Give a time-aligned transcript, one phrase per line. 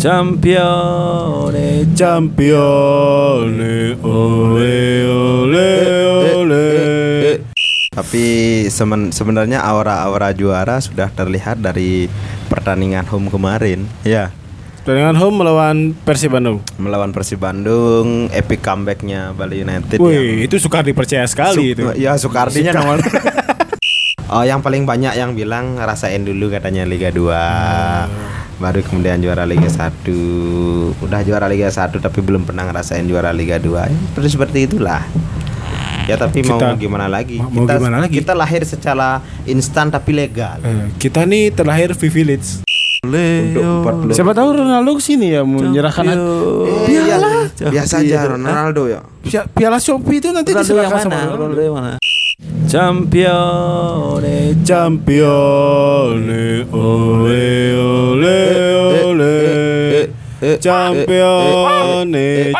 [0.00, 5.68] Campione, Campione, ole ole
[6.32, 6.68] ole.
[7.92, 8.24] Tapi
[8.72, 12.08] semen- sebenarnya aura-aura juara sudah terlihat dari
[12.48, 13.84] pertandingan home kemarin.
[14.00, 14.32] Ya,
[14.88, 16.64] Pertandingan home melawan Persib Bandung.
[16.80, 20.00] melawan Persib Bandung, epic comebacknya Bali United.
[20.00, 21.84] Wih, itu suka dipercaya sekali itu.
[22.00, 23.04] Ya Sukardinya nomor.
[24.32, 28.39] oh, yang paling banyak yang bilang rasain dulu katanya Liga 2.
[28.60, 30.04] Baru kemudian juara Liga 1.
[31.00, 33.72] Udah juara Liga 1 tapi belum pernah ngerasain juara Liga 2.
[33.80, 35.00] Ya, seperti seperti itulah.
[36.04, 37.38] Ya tapi mau Kita- gimana lagi?
[37.38, 38.12] mau kita, gimana lagi?
[38.14, 40.60] Kita lahir secara instan tapi legal.
[40.60, 42.60] Eh, kita nih terlahir privilege.
[43.00, 47.16] Untuk 40 Siapa tahu Ronaldo ke sini ya menyerahkan Eh, iya,
[47.64, 49.00] biasa aja Ronaldo ya.
[49.24, 51.00] Pi- piala Shopee itu nanti diserahkan mana?
[51.00, 51.36] sama Ronaldo.
[51.38, 51.90] Ronaldo yang mana?
[52.70, 60.12] Campione, Campione, ole ole ole.
[60.62, 62.50] Campione,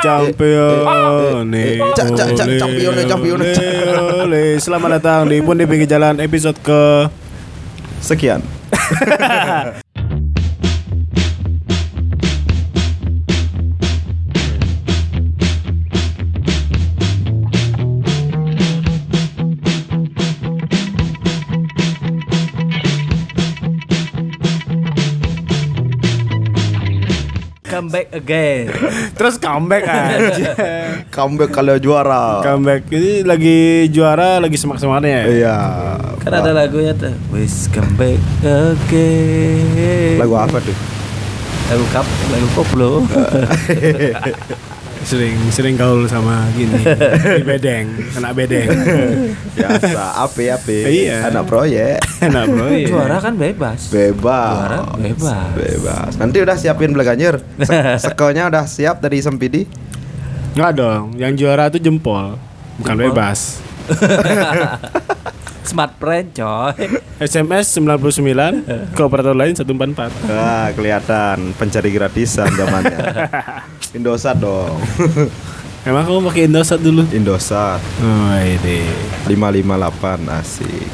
[1.97, 3.55] campione, campione, campione.
[3.57, 4.61] ole, ole.
[4.61, 7.09] Selamat datang di Pun di Pinggir Jalan episode ke
[8.05, 8.45] Sekian.
[27.81, 28.69] come back again.
[29.17, 30.53] terus comeback aja.
[31.09, 32.45] Comeback kalau juara.
[32.45, 35.09] comeback ini lagi juara lagi semak-semaknya.
[35.09, 35.23] ya?
[35.25, 35.57] Iya.
[36.21, 37.17] Kan ada lagunya tuh.
[37.33, 40.21] Wish come back again.
[40.21, 40.77] Lagu apa tuh?
[41.73, 42.91] Lagu kap, lagu koplo.
[45.01, 46.77] Sering sering gaul sama gini
[47.39, 48.69] di bedeng, anak bedeng.
[49.51, 50.79] Biasa, api api.
[51.03, 51.27] Iya.
[51.27, 51.99] Anak proyek.
[52.21, 52.67] Enak bro.
[52.69, 52.87] iya.
[52.87, 53.89] Juara kan bebas.
[53.89, 54.55] Bebas.
[54.55, 55.51] Juara bebas.
[55.53, 56.11] Bebas.
[56.15, 57.41] Nanti udah siapin belaganyer.
[57.59, 59.65] Se- Sekonya udah siap dari Sempidi.
[60.51, 62.35] Enggak dong, yang juara tuh jempol,
[62.77, 63.05] bukan Jempol?
[63.11, 63.63] bebas.
[65.63, 66.75] Smart friend coy.
[67.17, 70.11] SMS 99 ke operator lain 144.
[70.27, 72.99] Wah, kelihatan pencari gratisan zamannya.
[73.91, 74.79] Indosat dong.
[75.89, 77.03] Emang kamu pakai Indosat dulu?
[77.11, 78.85] Indosat Oh, ini.
[79.27, 80.89] 558 asik.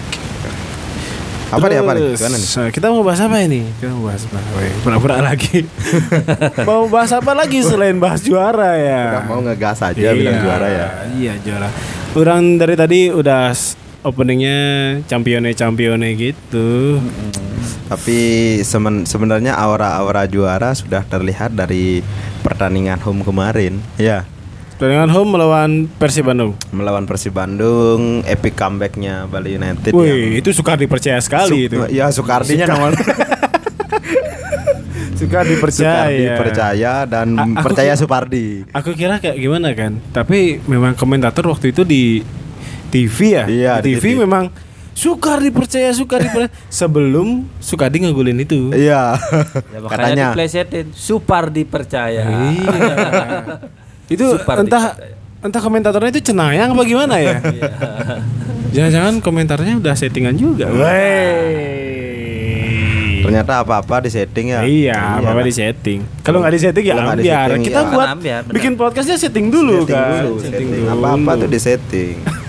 [1.47, 2.03] Apa nih apa nih?
[2.11, 2.49] Gimana nih?
[2.59, 3.62] eh, Kita mau bahas apa ini?
[3.79, 4.39] Kita mau bahas apa?
[4.83, 5.62] Pura-pura lagi.
[6.69, 9.03] mau bahas apa lagi selain bahas juara ya?
[9.13, 10.87] Udah mau ngegas aja bilang juara ya.
[11.13, 11.69] Iya juara.
[12.17, 13.55] Orang dari tadi udah
[14.03, 14.59] openingnya
[15.05, 16.99] campione campione gitu.
[17.86, 18.19] Tapi
[18.60, 22.02] semen- sebenarnya aura-aura juara sudah terlihat dari
[22.41, 23.78] pertandingan home kemarin.
[23.97, 24.26] Ya,
[24.72, 26.52] Pertandingan home melawan Persib Bandung.
[26.69, 29.88] melawan Persib Bandung, epic comebacknya Bali United.
[29.88, 31.76] yang- Wih, itu suka dipercaya sekali Su- itu.
[31.88, 32.92] Ya Sukardinya nomor
[35.16, 36.12] Suka dipercaya.
[36.12, 38.47] Sukardi percaya dan A- aku percaya kira- Supardi.
[38.68, 39.97] Aku kira kayak gimana kan?
[40.12, 42.20] Tapi memang komentator waktu itu di
[42.86, 43.44] TV ya.
[43.48, 44.20] Iya, di di TV, TV.
[44.20, 44.53] memang
[44.97, 48.73] Sukar dipercaya, Sukar dipercaya sebelum Sukardi ngegulin itu.
[48.73, 49.12] Iya.
[49.69, 50.87] Ya, makanya Katanya diplesetin.
[50.97, 52.25] Supar dipercaya.
[52.25, 52.73] Iya.
[54.17, 55.45] itu Supar entah dipercaya.
[55.45, 57.45] entah komentatornya itu cenayang apa gimana ya?
[57.45, 57.71] Iya.
[58.73, 60.73] Jangan-jangan komentarnya udah settingan juga.
[60.73, 61.84] Wey.
[63.27, 64.63] ternyata apa-apa di setting ya.
[64.63, 65.99] Iya, apa di setting.
[66.23, 67.49] Kalau nggak di setting ya ambiar.
[67.51, 67.91] setting, Kita ya.
[67.91, 70.23] buat Ambiar, bikin podcastnya setting dulu setting kan.
[70.23, 70.69] dulu, setting.
[70.87, 72.15] Apa-apa tuh di setting.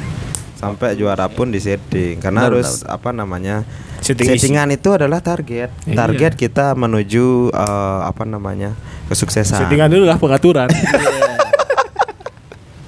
[0.57, 3.61] Sampai juara pun di setting karena Benar, harus apa namanya?
[4.01, 5.69] Setting Settingan itu adalah target.
[5.85, 5.95] Iya.
[5.95, 8.73] Target kita menuju eh, apa namanya?
[9.07, 9.63] kesuksesan.
[9.63, 10.67] Settingan dulu lah pengaturan.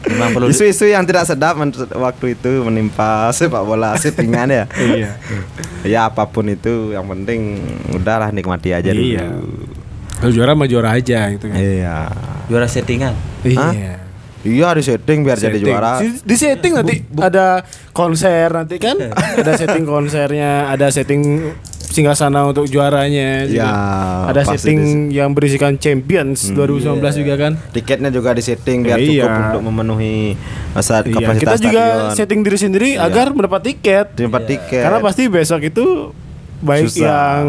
[0.09, 4.65] Memang perlu di- Isu-isu yang tidak sedap men- waktu itu menimpa sepak bola settingan ya.
[4.75, 5.11] iya.
[5.85, 7.61] ya apa pun itu yang penting
[7.93, 9.05] udahlah nikmati aja dulu.
[9.05, 9.27] Iya.
[10.19, 11.55] Kalau juara mah juara aja gitu kan.
[11.55, 11.97] Iya.
[12.49, 13.13] juara settingan.
[13.55, 13.71] Hah?
[14.41, 14.71] Iya.
[14.71, 15.65] Iya di setting biar jadi Setting.
[15.65, 15.91] juara.
[15.99, 18.95] Di, setting nanti ada konser nanti kan.
[19.41, 21.51] ada setting konsernya, ada setting
[21.81, 23.43] singgasana untuk juaranya.
[23.43, 23.59] juga.
[23.59, 23.71] Ya,
[24.27, 24.79] ada setting
[25.09, 27.51] yang berisikan Champions 2019 juga kan.
[27.69, 29.25] Tiketnya juga di setting biar Iya.
[29.25, 30.37] cukup untuk memenuhi
[30.71, 32.15] masa Iya, kapasitas kita juga stadion.
[32.15, 33.03] setting diri sendiri Iya.
[33.03, 34.15] agar mendapat tiket.
[34.15, 34.83] Tempat tiket.
[34.85, 36.13] Karena pasti besok itu
[36.59, 37.07] baik Susah.
[37.07, 37.45] yang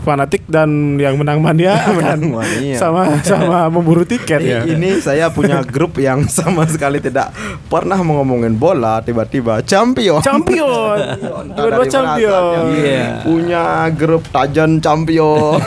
[0.00, 2.76] fanatik dan yang menang mania akan mania.
[2.80, 4.60] sama sama memburu tiket ya.
[4.64, 7.32] Ini, saya punya grup yang sama sekali tidak
[7.68, 10.24] pernah mau ngomongin bola tiba-tiba champion.
[10.24, 10.96] Champion.
[11.56, 12.42] Tiba-tiba champion.
[12.76, 13.04] Iya.
[13.24, 15.60] Punya grup Tajan champion.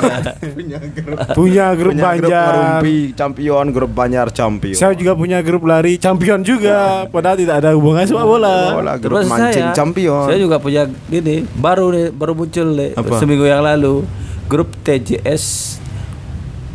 [0.54, 2.54] punya grup Punya grup punya grup Banjar.
[2.54, 4.78] Ngerumpi champion, grup Banjar champion.
[4.78, 8.58] Saya juga punya grup lari champion juga, padahal tidak ada hubungan sama bola.
[8.74, 10.26] Bola, grup Terus mancing saya, champion.
[10.26, 13.20] saya juga punya ini baru nih baru muncul Apa?
[13.20, 14.08] seminggu yang lalu
[14.50, 15.78] grup TJS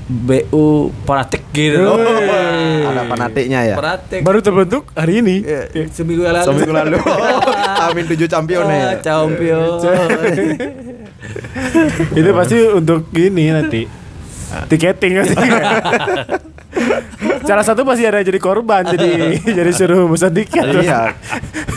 [0.04, 1.96] BU Pratik gitu.
[2.84, 3.76] Ada fanatiknya ya.
[3.80, 4.20] Pratik.
[4.20, 5.40] Baru terbentuk hari ini.
[5.40, 6.44] Iya, seminggu yang lalu.
[6.44, 6.96] Seminggu lalu.
[7.88, 9.00] Amin tujuh champion ya.
[9.00, 9.80] Champion.
[12.20, 13.88] Itu pasti untuk gini nanti.
[14.68, 15.34] Tiketing nanti.
[17.48, 20.84] Salah satu pasti ada jadi korban jadi jadi suruh pesan tiket.
[20.84, 21.16] Iya.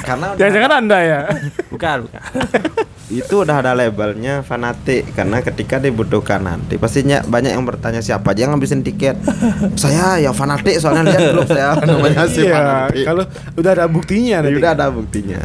[0.03, 1.19] Karena Jangan-jangan Anda ya.
[1.71, 2.21] Bukan, bukan.
[3.07, 6.75] Itu udah ada labelnya fanatik karena ketika dibutuhkan nanti.
[6.75, 9.15] Pastinya banyak yang bertanya siapa aja yang ngabisin tiket?
[9.79, 11.79] Saya ya fanatik soalnya lihat grup saya.
[11.87, 13.05] Namanya si Iya, fanatik.
[13.05, 13.23] kalau
[13.55, 14.55] udah ada buktinya nanti.
[14.55, 15.39] udah ada buktinya.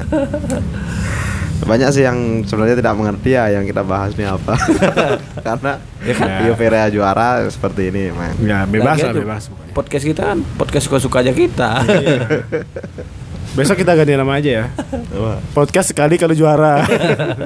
[1.63, 4.59] Banyak sih yang sebenarnya tidak mengerti ya yang kita bahas ini apa.
[5.47, 6.29] Karena Ya kan?
[6.43, 9.43] Rio Perea juara seperti ini man Ya, bebas Lagian lah, tuh, bebas.
[9.71, 11.71] Podcast kita kan podcast suka-suka aja kita.
[13.53, 14.65] Besok kita ganti nama aja ya.
[15.53, 16.81] Podcast sekali kalau juara.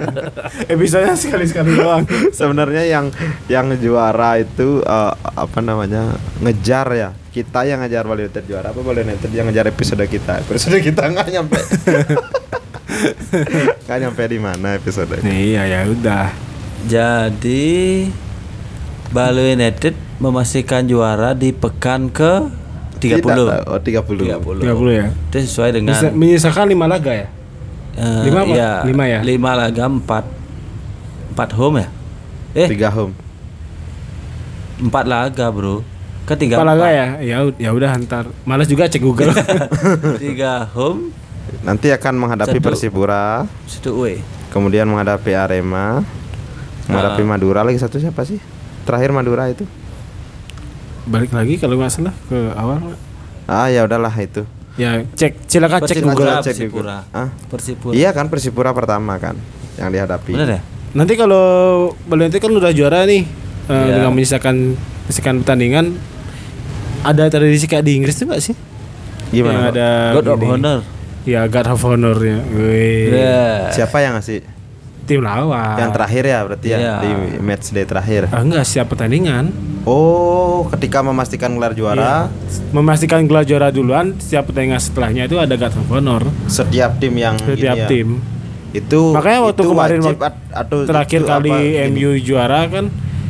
[0.73, 2.07] Episodenya sekali-sekali doang.
[2.31, 3.11] sebenarnya yang
[3.51, 8.81] yang juara itu eh, apa namanya ngejar ya kita yang ngejar Bali United juara apa
[8.81, 11.61] Bali United yang ngejar episode kita episode kita nggak nyampe
[13.85, 16.33] nggak nyampe di mana episode Iya ya udah.
[16.87, 18.07] Jadi
[19.11, 22.66] Bali United memastikan juara di pekan ke
[22.97, 23.21] 30.
[23.21, 24.65] Tidak, oh 30 30.
[24.65, 25.07] 30 ya.
[25.11, 27.29] Itu sesuai dengan Bisa menyisakan 5 laga ya?
[27.95, 28.53] eh, lima apa?
[28.53, 29.21] iya, Lima ya?
[29.21, 30.05] Lima laga 4
[31.33, 31.89] 4 home ya?
[32.55, 33.13] Eh, tiga home
[34.79, 35.81] 4 laga, Bro.
[36.25, 37.07] Kan tinggal 4 laga ya?
[37.21, 38.29] Ya ya udah ntar.
[38.43, 39.33] Malas juga cek Google.
[40.21, 41.13] 3 home,
[41.63, 42.67] nanti akan menghadapi Satu.
[42.67, 44.21] Persipura satu away.
[44.47, 46.01] kemudian menghadapi Arema
[46.87, 47.29] menghadapi Ah.
[47.29, 48.41] Madura lagi satu siapa sih
[48.83, 49.67] terakhir Madura itu
[51.07, 52.83] Balik lagi kalau nggak salah ke awal.
[53.47, 54.43] ah ya udahlah itu
[54.77, 56.29] Ya cek silakan cek Persipura, Google.
[56.37, 56.97] Cek Persipura.
[57.11, 57.29] Ah?
[57.49, 57.93] Persipura.
[57.95, 59.39] iya kan Persipura pertama kan
[59.75, 60.61] yang dihadapi Bener ya?
[60.93, 61.45] Nanti kalau
[62.05, 63.23] Bali United kan udah juara nih
[63.65, 63.95] eh, Iya.
[63.95, 64.57] dengan menyisakan
[65.07, 65.87] menyisakan pertandingan
[67.01, 68.55] ada tradisi kayak di Inggris tuh nggak sih?
[69.31, 70.39] Yang gimana ada God of.
[70.43, 70.79] Honor.
[71.23, 72.39] Ya God of Honor ya.
[72.43, 73.11] Wih.
[73.13, 73.71] Ya.
[73.71, 74.43] siapa yang ngasih
[75.07, 75.79] Tim lawan.
[75.79, 76.95] Yang terakhir ya berarti ya Iya.
[76.99, 78.27] di match day terakhir.
[78.29, 79.55] Ah, enggak siap pertandingan.
[79.83, 82.27] Oh, ketika memastikan gelar juara,
[82.69, 86.23] Memastikan gelar juara duluan, setiap pertandingan setelahnya itu ada God of Honor.
[86.47, 88.09] setiap tim yang Setiap ini ya, tim.
[88.73, 90.19] itu Makanya waktu itu kemarin wajib
[90.51, 91.87] atau Terakhir itu kali apa, gini?
[91.89, 92.85] MU juara kan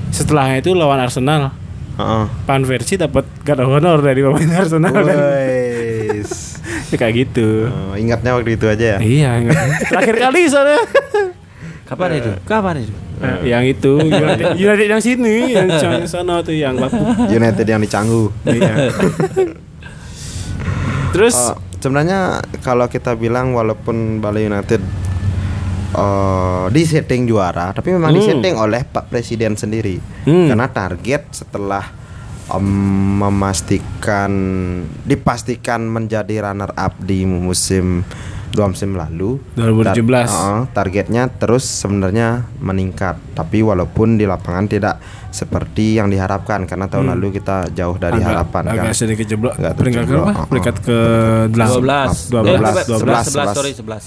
[0.09, 1.53] setelahnya itu lawan Arsenal.
[1.95, 2.25] Heeh.
[2.43, 5.17] Pan versi dapat God of Honor dari pemain Arsenal kan.
[6.87, 7.67] Ya, kayak gitu.
[7.67, 8.99] Oh, ingatnya waktu itu aja ya.
[8.99, 9.59] Iya, enggak.
[9.91, 10.79] terakhir kali soalnya.
[11.87, 12.31] Kapan itu?
[12.43, 12.95] Kapan itu?
[13.17, 15.71] Eh, yang itu United, United yang sini, yang
[16.05, 17.01] sana tuh yang lapuk.
[17.31, 18.29] United yang di Canggu.
[18.45, 18.91] Iya.
[21.11, 22.19] Terus Eh, sebenarnya
[22.61, 24.83] kalau kita bilang walaupun Bali United
[25.89, 28.19] eh, di setting juara, tapi memang Hmm.
[28.19, 29.97] disetting oleh Pak Presiden sendiri.
[30.27, 30.51] Hmm.
[30.51, 31.87] Karena target setelah
[32.47, 32.67] em,
[33.17, 34.31] memastikan
[35.01, 38.05] dipastikan menjadi runner up di musim
[38.49, 40.27] dua musim lalu 2017.
[40.27, 42.29] tar- eh, targetnya terus sebenarnya
[42.59, 44.97] meningkat tapi walaupun di lapangan tidak
[45.29, 48.25] seperti yang diharapkan karena tahun lalu kita jauh dari Hmm.
[48.25, 49.53] agak, harapan kan agak sedikit jeblok.
[49.55, 50.49] Agak Peringkat terjeblok, berapa?
[50.49, 50.99] Peringkat ke
[51.51, 52.13] 12.
[52.31, 53.25] 12, Eh, 12.
[53.27, 54.05] 11, sorry 11.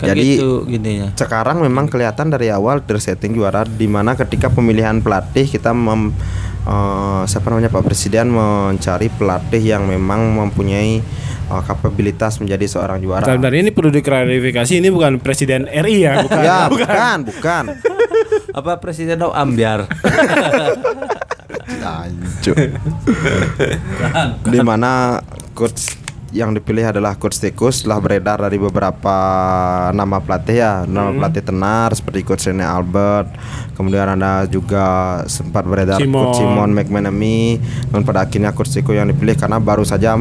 [0.00, 1.12] Kan Jadi- gitu gininya.
[1.12, 6.16] sekarang memang kelihatan dari awal tersetting juara di mana ketika pemilihan pelatih kita mem,
[6.64, 11.04] eh, siapa namanya Pak Presiden mencari pelatih yang memang mempunyai
[11.50, 13.28] eh, kapabilitas menjadi seorang juara.
[13.28, 16.40] Bentar, bentar, ini perlu diklarifikasi ini bukan presiden RI ya, bukan.
[16.48, 17.64] ya, bukan, bukan.
[18.58, 19.84] Apa Presiden Dau ambiar?
[21.80, 22.56] Anjuk.
[24.46, 25.18] di mana
[25.54, 25.99] coach
[26.30, 29.16] yang dipilih adalah coach Tikus setelah beredar dari beberapa
[29.90, 30.74] nama pelatih ya.
[30.86, 33.34] Nama pelatih tenar seperti coach Rene Albert.
[33.74, 36.30] Kemudian ada juga sempat beredar Simon.
[36.30, 36.70] coach Simon.
[36.70, 37.58] McManamy.
[37.90, 40.14] Dan pada akhirnya coach Tikus yang dipilih karena baru saja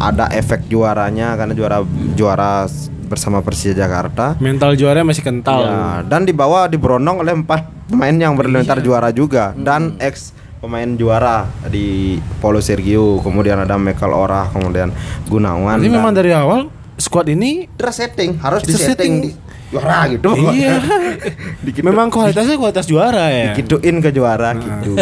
[0.00, 1.84] ada efek juaranya karena juara
[2.16, 2.64] juara
[3.10, 4.38] bersama Persija Jakarta.
[4.38, 5.66] Mental juara masih kental.
[5.66, 9.50] Ya, dan dibawa diberondong oleh empat pemain yang berlentar juara juga.
[9.58, 10.30] Dan ex
[10.60, 14.92] pemain juara di Paulo Sergio, kemudian ada Michael Ora, kemudian
[15.26, 15.80] Gunawan.
[15.80, 16.68] Jadi memang dari awal
[17.00, 19.30] squad ini tersetting harus disetting di
[19.72, 20.36] juara gitu.
[20.52, 20.76] iya.
[21.88, 23.56] Memang kualitasnya kualitas juara ya.
[23.56, 24.92] dikituin ke juara gitu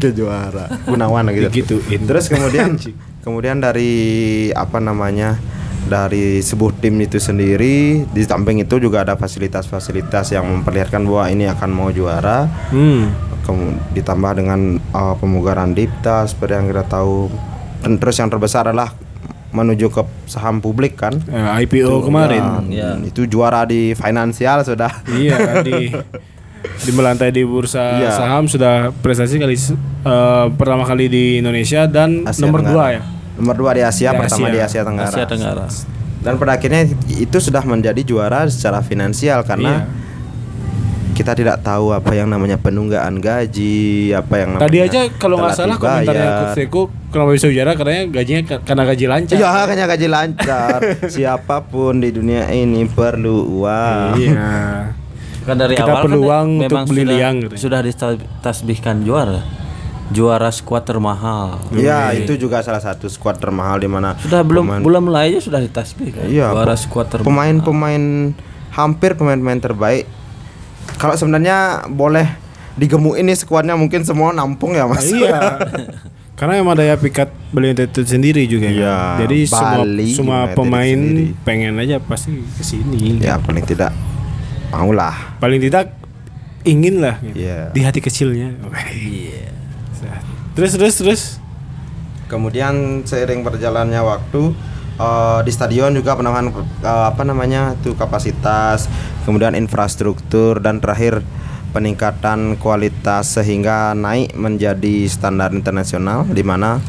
[0.00, 2.00] ke juara Gunawan gitu Digituin.
[2.08, 2.74] terus kemudian
[3.24, 3.92] kemudian dari
[4.56, 5.36] apa namanya
[5.86, 11.46] dari sebuah tim itu sendiri di samping itu juga ada fasilitas-fasilitas yang memperlihatkan bahwa ini
[11.46, 13.14] akan mau juara Hmm.
[13.92, 14.60] Ditambah dengan
[14.90, 17.30] uh, pemugaran Dipta seperti yang kita tahu
[17.78, 18.90] dan terus yang terbesar adalah
[19.48, 22.66] menuju ke saham publik kan Eh, IPO kemarin.
[22.66, 23.00] Ya, Ya.
[23.00, 25.88] itu juara di finansial sudah iya di
[26.76, 28.10] di melantai di bursa Iya.
[28.12, 32.74] saham sudah prestasi kali eh, pertama kali di Indonesia dan Asia nomor Tenggara.
[32.74, 33.02] dua ya.
[33.36, 34.52] Nomor dua di Asia, Di pertama Asia.
[34.52, 35.08] di Asia Tenggara.
[35.10, 35.66] Asia Tenggara.
[36.18, 40.05] Dan pada akhirnya itu sudah menjadi juara secara finansial karena Iya.
[41.26, 45.52] Kita tidak tahu apa yang namanya penunggaan gaji, apa yang namanya Tadi aja kalau nggak
[45.52, 46.54] salah komentarnya dibayar.
[46.54, 46.80] Teko
[47.10, 49.34] kenapa bisa juara katanya gajinya ka- karena gaji lancar.
[49.34, 50.78] Iya, hanya gaji lancar.
[51.10, 54.10] Siapa pun di dunia ini perlu uang.
[54.14, 54.54] Iya.
[55.42, 57.54] Kan dari Kita awal perlu kan uang untuk memang beli sudah, liang gitu.
[57.58, 59.42] Sudah ditasbihkan juara.
[60.06, 61.58] Juara skuad termahal.
[61.74, 65.42] Ya, itu juga salah satu skuad termahal di mana Sudah belum pemain- belum mulai aja
[65.42, 66.30] sudah ditasbihkan.
[66.30, 67.26] Iya, juara skuad termahal.
[67.26, 68.30] pemain-pemain
[68.70, 70.06] hampir pemain-pemain terbaik.
[70.96, 72.26] Kalau sebenarnya boleh
[72.76, 75.08] digemuin nih skuadnya mungkin semua nampung ya, Mas.
[75.10, 75.58] iya.
[76.38, 78.76] Karena emang daya pikat Bali United sendiri juga kan.
[78.76, 81.32] Iya, Jadi semua Bali semua United pemain sendiri.
[81.48, 83.16] pengen aja pasti ke sini.
[83.24, 83.90] ya, paling tidak
[84.68, 85.16] maulah.
[85.40, 85.96] Paling tidak
[86.68, 87.40] ingin lah gitu.
[87.40, 87.72] Iya.
[87.72, 88.52] di hati kecilnya.
[88.92, 89.48] Iya.
[90.56, 91.22] Terus terus terus.
[92.32, 94.56] Kemudian seiring berjalannya waktu
[94.96, 96.48] eh, di stadion juga penambahan
[96.82, 98.88] eh, apa namanya itu kapasitas,
[99.24, 101.20] kemudian infrastruktur dan terakhir
[101.70, 106.80] peningkatan kualitas sehingga naik menjadi standar internasional di mana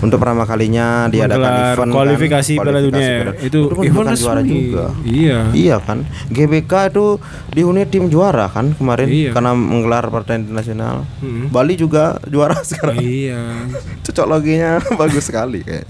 [0.00, 3.08] untuk pertama kalinya diadakan Menggelar event kualifikasi kan, Piala Dunia.
[3.36, 4.84] Itu kan event bukan juara juga.
[5.04, 5.38] Iya.
[5.52, 7.20] Iya kan, GBK itu
[7.52, 9.36] dihuni tim juara kan kemarin Iya.
[9.36, 11.04] karena menggelar partai internasional.
[11.20, 11.52] Mm.
[11.52, 12.96] Bali juga juara sekarang.
[12.96, 13.68] Iya.
[14.00, 15.84] Cocok loginya bagus sekali kayak.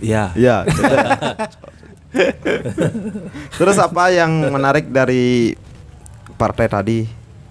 [0.00, 0.32] Ya.
[0.36, 0.64] Ya.
[3.56, 5.56] Terus apa yang menarik dari
[6.36, 6.98] partai tadi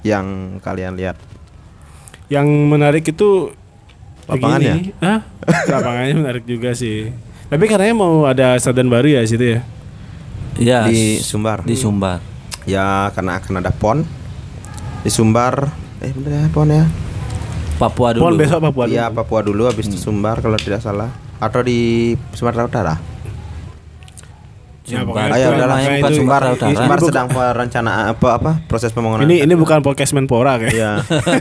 [0.05, 1.17] yang kalian lihat?
[2.29, 3.53] Yang menarik itu
[4.25, 4.97] Lapangannya?
[5.01, 5.19] Hah?
[5.69, 7.13] Lapangannya menarik juga sih.
[7.45, 9.59] Tapi katanya mau ada stadion baru ya situ ya.
[10.57, 10.79] Ya.
[10.89, 11.61] Di Sumbar.
[11.61, 12.19] Di Sumbar.
[12.65, 14.01] Ya karena akan ada pon
[15.05, 15.69] di Sumbar.
[16.01, 16.89] Eh bener ya pon ya?
[17.77, 18.25] Papua dulu.
[18.25, 18.89] Pon besok Papua.
[18.89, 21.13] Iya Papua dulu habis itu Sumbar kalau tidak salah.
[21.37, 21.79] Atau di
[22.31, 22.95] Sumatera Utara?
[24.85, 25.05] Ya, Sumbar.
[25.09, 25.65] pokoknya Ah, ya itu- udahlah.
[25.75, 26.69] pokoknya bukan itu- Sumbar ini Utara.
[26.71, 29.25] Sumbar bukan- sedang perencanaan apa apa proses pembangunan.
[29.25, 30.71] Ini ini bukan podcast Menpora kayak.
[30.71, 30.91] Iya.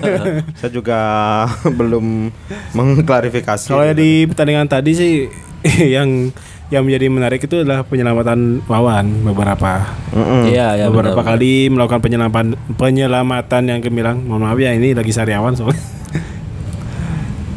[0.58, 0.98] Saya juga
[1.78, 2.32] belum
[2.72, 3.68] mengklarifikasi.
[3.68, 5.12] Kalau yang di pertandingan tadi sih
[5.94, 6.32] yang
[6.72, 10.48] yang menjadi menarik itu adalah penyelamatan Wawan beberapa Mm-mm.
[10.48, 10.84] Iya, ya.
[10.88, 11.36] beberapa benar.
[11.36, 14.24] kali melakukan penyelamatan penyelamatan yang gemilang.
[14.24, 15.76] Mohon maaf ya ini lagi sariawan soalnya.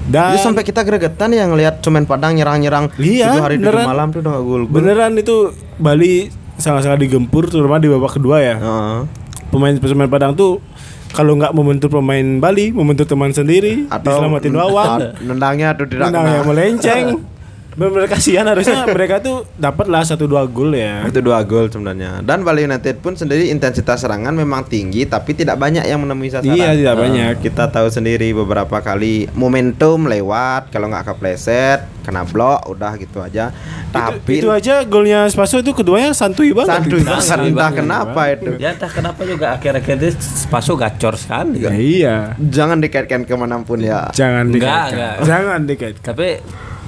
[0.08, 3.86] Dan Jadi sampai kita gregetan ya ngelihat Semen Padang nyerang-nyerang Iya, hari beneran.
[3.86, 4.72] malam tuh udah gol gol.
[4.72, 8.56] beneran itu Bali sangat-sangat digempur terutama di babak kedua ya.
[8.56, 9.00] Heeh.
[9.48, 10.64] Pemain-pemain Padang tuh
[11.10, 15.00] kalau nggak membentur pemain Bali, membentur teman sendiri, diselamatin Wawan.
[15.20, 16.44] nendangnya tuh tidak yang kena.
[16.46, 17.06] melenceng.
[17.78, 21.06] Benar kasihan harusnya mereka tuh dapatlah satu dua gol ya.
[21.06, 22.26] Itu dua gol sebenarnya.
[22.26, 26.52] Dan Bali United pun sendiri intensitas serangan memang tinggi tapi tidak banyak yang menemui sasaran.
[26.52, 27.34] Iya tidak banyak.
[27.40, 33.54] Kita tahu sendiri beberapa kali momentum lewat kalau nggak kepleset kena blok udah gitu aja.
[33.88, 36.82] Tapi itu aja golnya Spaso itu keduanya santuy banget.
[36.82, 37.78] santuy banget Santuy entah banget.
[37.78, 38.52] kenapa itu.
[38.58, 41.62] Ya entah kenapa juga akhir-akhir ini Spaso gacor sekali.
[41.62, 42.18] Ya, iya.
[42.40, 44.10] Jangan dikaitkan ke mana pun ya.
[44.12, 44.90] Jangan Enggak, dikaitkan.
[44.90, 45.16] enggak.
[45.30, 46.06] Jangan dikaitkan.
[46.10, 46.28] Tapi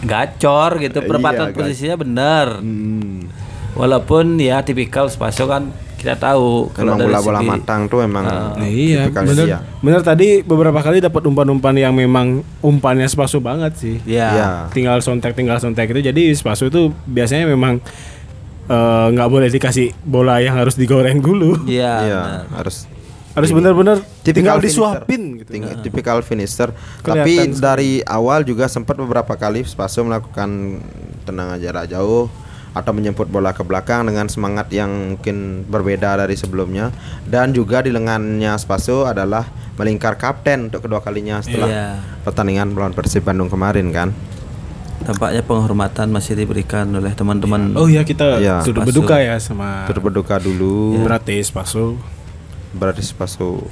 [0.02, 2.48] gacor gitu perempatan Iya, posisinya benar.
[2.58, 3.28] Hmm.
[3.72, 9.08] Walaupun ya tipikal Spaso kan kita tahu kalau bola-bola segi- matang tuh emang Nah, iya,
[9.08, 9.60] bener, dia.
[9.78, 13.96] bener tadi beberapa kali dapat umpan-umpan yang memang umpannya Spaso banget sih.
[14.04, 14.28] Ya.
[14.30, 14.50] Iya.
[14.70, 16.00] Tinggal sontek, tinggal sontek itu.
[16.02, 17.84] Jadi Spaso itu biasanya memang
[18.66, 21.66] eh, nggak boleh dikasih bola yang harus digoreng dulu.
[21.66, 21.94] Iya.
[22.00, 22.44] Iya, benar.
[22.56, 22.88] harus
[23.32, 24.64] Harus benar-benar tinggal finisher.
[24.98, 25.50] disuapin gitu.
[25.52, 26.74] Ting- Tipikal finisher.
[27.00, 27.60] Kelihatan Tapi sekali.
[27.60, 30.82] dari awal juga sempat beberapa kali Spaso melakukan
[31.24, 32.26] tendangan jarak jauh
[32.70, 36.94] atau menjemput bola ke belakang dengan semangat yang mungkin berbeda dari sebelumnya
[37.24, 41.88] dan juga di lengannya Spaso adalah melingkar kapten untuk kedua kalinya setelah Iya.
[42.22, 44.10] pertandingan melawan Persib Bandung kemarin kan.
[45.00, 47.72] Tampaknya penghormatan masih diberikan oleh teman-teman.
[47.74, 48.90] Oh iya kita turut Spaso.
[48.92, 51.00] berduka ya sama Turut berduka dulu.
[51.00, 51.96] berarti Spaso.
[52.72, 53.64] Berarti Spaso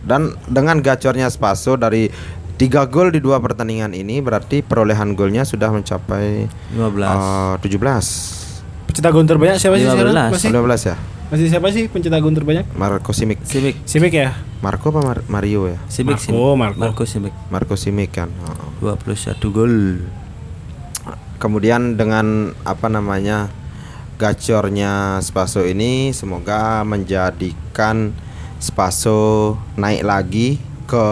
[0.00, 2.08] dan dengan gacornya Spaso dari
[2.54, 6.78] tiga gol di dua pertandingan ini berarti perolehan golnya sudah mencapai 15.
[6.78, 8.44] eh, 17
[8.84, 10.14] Pencetak gol terbanyak siapa sih sekarang?
[10.14, 10.32] 15.
[10.32, 12.62] Masih, 15 ya masih siapa sih pencetak gol terbanyak?
[12.72, 13.74] Marco Simic Simic.
[13.84, 14.38] Simic ya?
[14.60, 16.54] Marco apa Mar- Mario ya Simic, Marco, Simic.
[16.54, 16.78] Marco.
[16.78, 17.34] Marco Simic.
[17.50, 18.28] Marco Simic kan
[18.80, 18.94] Oh.
[18.94, 19.74] 21 gol.
[21.34, 23.50] kemudian dengan apa namanya
[24.16, 28.14] gacornya Spaso ini semoga menjadikan
[28.58, 30.48] Spaso naik lagi
[30.84, 31.06] ke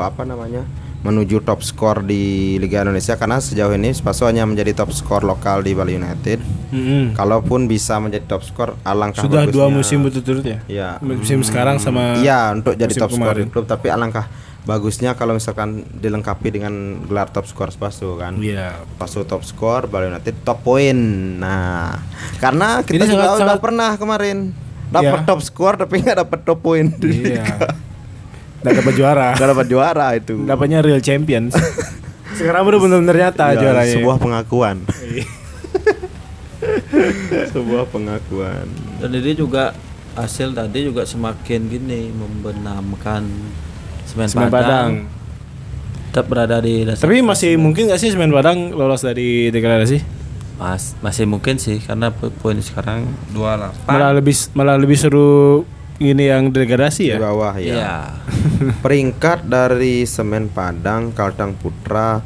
[0.00, 0.64] apa namanya
[1.00, 5.62] menuju top skor di Liga Indonesia karena sejauh ini Spaso hanya menjadi top skor lokal
[5.62, 7.14] di Bali United Mm-mm.
[7.14, 9.76] Kalaupun bisa menjadi top skor alangkah Sudah dua bagusnya.
[9.76, 10.58] musim berturut-turut ya.
[10.66, 10.88] Iya.
[10.98, 14.26] Musim sekarang sama Iya, untuk jadi top skor di klub tapi alangkah
[14.66, 16.74] bagusnya kalau misalkan dilengkapi dengan
[17.06, 18.36] gelar top skor Spaso kan.
[18.36, 18.82] Iya.
[18.92, 20.98] Spaso top skor, Bali United top poin.
[21.38, 22.02] Nah,
[22.36, 24.38] karena kita Ini juga sangat- udah sangat- pernah kemarin
[24.86, 25.26] dapat Iya.
[25.26, 26.86] top skor tapi nggak dapat top poin.
[26.98, 27.46] Iya.
[28.60, 29.28] Nggak dapat juara.
[29.38, 30.34] Nggak dapat juara itu.
[30.42, 31.54] Dapatnya real champions.
[32.34, 33.94] Sekarang baru benar-benar nyata Ya, juaranya.
[33.96, 34.76] sebuah pengakuan.
[35.00, 35.24] Iya.
[37.52, 38.66] sebuah pengakuan.
[38.98, 39.72] Dan ini juga
[40.16, 43.28] hasil tadi juga semakin gini membenamkan
[44.16, 44.90] semen, Semen Padang.
[45.04, 45.14] Padang.
[46.08, 47.04] Tetap berada di dasar.
[47.04, 50.00] Tapi masih mungkin gak sih Semen Padang lolos dari degradasi?
[50.56, 53.84] Mas, masih mungkin sih karena po- poin sekarang 28.
[53.86, 55.68] Malah lebih malah lebih seru
[55.98, 57.20] ini yang degradasi Di ya.
[57.20, 57.74] bawah Iya.
[57.76, 57.96] ya.
[58.80, 62.24] Peringkat dari Semen Padang, Kalteng Putra,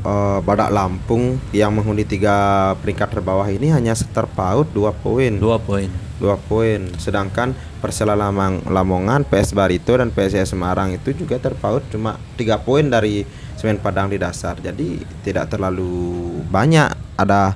[0.00, 2.38] eh, Badak Lampung yang menghuni tiga
[2.76, 5.34] peringkat terbawah ini hanya terpaut dua poin.
[5.34, 5.90] Dua poin.
[6.16, 6.86] Dua poin.
[6.96, 7.50] Sedangkan
[7.86, 13.22] Persela Lamang, Lamongan, PS Barito dan PSIS Semarang itu juga terpaut cuma tiga poin dari
[13.54, 14.58] Semen Padang di dasar.
[14.58, 17.54] Jadi tidak terlalu banyak ada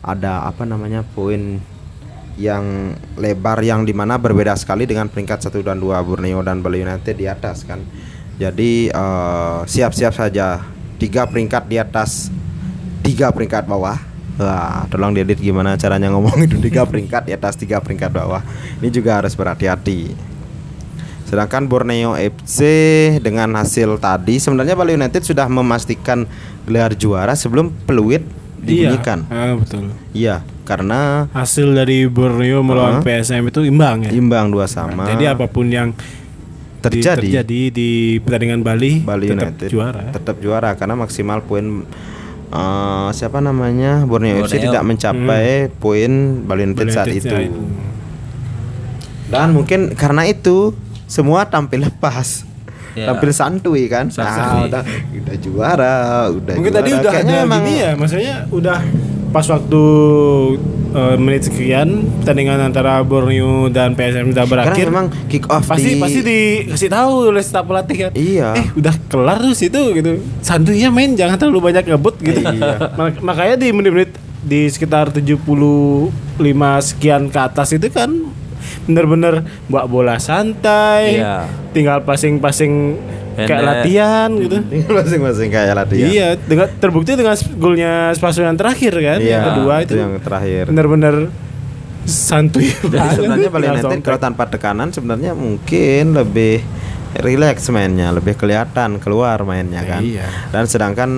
[0.00, 1.60] ada apa namanya poin
[2.40, 6.80] yang lebar yang di mana berbeda sekali dengan peringkat 1 dan 2 Borneo dan Bali
[6.80, 7.84] United di atas kan.
[8.40, 10.64] Jadi eh, siap-siap saja
[10.96, 12.32] tiga peringkat di atas
[13.04, 14.00] tiga peringkat bawah.
[14.38, 18.38] Wah, tolong diedit gimana caranya ngomong itu tiga peringkat di atas tiga peringkat bawah.
[18.78, 20.14] Ini juga harus berhati-hati.
[21.24, 22.58] Sedangkan Borneo FC
[23.18, 26.24] dengan hasil tadi sebenarnya Bali United sudah memastikan
[26.64, 28.24] gelar juara sebelum peluit
[28.58, 29.26] dibunyikan.
[29.26, 29.36] Iya.
[29.44, 29.84] Ah, betul.
[30.10, 33.04] Iya, karena Hasil dari Borneo melawan Ah.
[33.04, 34.10] PSM itu imbang ya.
[34.10, 35.04] imbang dua sama.
[35.06, 36.00] Jadi apa pun yang di-
[36.80, 40.02] terjadi, terjadi di pertandingan Bali, Bali tetap United juara.
[40.10, 41.84] tetap juara karena maksimal poin
[42.48, 44.64] eh, siapa namanya Borneo, FC Borneo.
[44.70, 46.12] tidak mencapai poin
[46.42, 47.28] Bali United Bali saat itu.
[47.28, 47.60] itu.
[49.28, 50.72] Dan mungkin karena itu
[51.04, 52.44] semua tampil lepas.
[52.96, 53.12] Ya.
[53.12, 54.10] Tampil santuy kan.
[54.10, 54.82] Nah, udah,
[55.14, 55.98] udah juara,
[56.32, 56.82] udah Mungkin juara.
[56.82, 58.78] tadi udah Kayaknya ada emang gini ya, maksudnya udah
[59.28, 59.82] pas waktu
[60.90, 64.86] eh, menit sekian pertandingan antara Borneo dan PSM udah Karena berakhir.
[64.88, 68.12] memang kick off pasti di pasti dikasih tahu oleh staf pelatih kan.
[68.12, 68.48] Iya.
[68.54, 70.10] Eh udah kelar terus itu gitu.
[70.40, 72.40] Santuinya main jangan terlalu banyak ngebut gitu.
[72.40, 72.74] Iya.
[72.98, 76.08] Mak- makanya di menit-menit di sekitar 75
[76.80, 78.08] sekian ke atas itu kan
[78.84, 81.18] bener-bener bawa bola santai.
[81.18, 81.44] Iya.
[81.70, 82.96] Tinggal passing-passing
[83.38, 83.68] kayak Pendek.
[83.70, 84.56] latihan gitu.
[84.98, 86.08] masing-masing kayak latihan.
[86.10, 90.64] Iya, dengan terbukti dengan golnya Spaso yang terakhir kan, Iya, yang kedua itu, yang terakhir.
[90.66, 91.14] benar-benar
[92.02, 92.72] santuy.
[92.92, 94.02] Jadi sebenarnya United sompek.
[94.02, 96.64] kalau tanpa tekanan sebenarnya mungkin lebih
[97.20, 100.02] relax mainnya, lebih kelihatan keluar mainnya kan.
[100.02, 100.26] Iya.
[100.50, 101.10] Dan sedangkan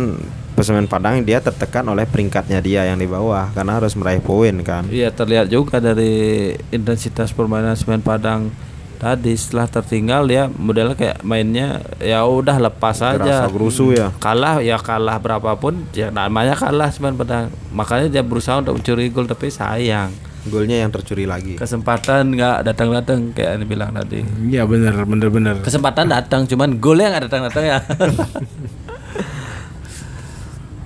[0.50, 4.85] Persemen Padang dia tertekan oleh peringkatnya dia yang di bawah karena harus meraih poin kan.
[4.92, 8.52] Iya terlihat juga dari intensitas permainan Semen Padang
[9.00, 13.48] tadi setelah tertinggal dia modelnya kayak mainnya ya udah lepas aja.
[13.48, 14.12] Gerasa gerusu ya.
[14.20, 17.48] Kalah ya kalah berapapun ya namanya kalah Semen Padang.
[17.72, 20.12] Makanya dia berusaha untuk mencuri gol tapi sayang.
[20.44, 21.56] Golnya yang tercuri lagi.
[21.56, 24.24] Kesempatan nggak datang-datang kayak yang bilang tadi.
[24.48, 25.54] Iya benar, benar benar.
[25.64, 27.78] Kesempatan datang cuman golnya nggak datang-datang ya.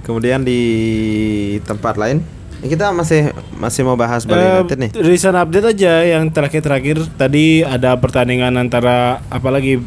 [0.06, 0.60] Kemudian di
[1.64, 2.20] tempat lain
[2.64, 4.90] kita masih masih mau bahas Bali United nih.
[5.04, 9.80] recent update aja yang terakhir-terakhir tadi ada pertandingan antara apalagi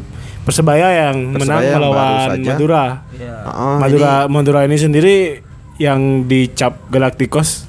[0.48, 2.38] Persebaya yang Persebaya menang melawan.
[2.40, 2.86] Madura.
[3.12, 3.36] Iya.
[3.52, 5.16] Oh, Madura Madura ini sendiri
[5.76, 7.68] yang dicap Galacticos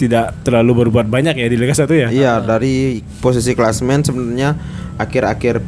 [0.00, 2.08] tidak terlalu berbuat banyak ya di Liga 1 ya.
[2.12, 4.56] Iya, dari posisi klasmen sebenarnya
[4.96, 5.60] akhir-akhir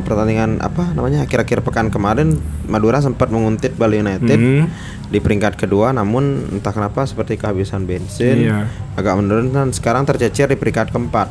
[0.00, 4.66] pertandingan apa namanya akhir-akhir pekan kemarin Madura sempat menguntit Bali United Hmm.
[5.06, 8.66] di peringkat kedua namun entah kenapa seperti kehabisan bensin Iya.
[8.94, 11.30] agak menurun dan sekarang tercecer di peringkat keempat.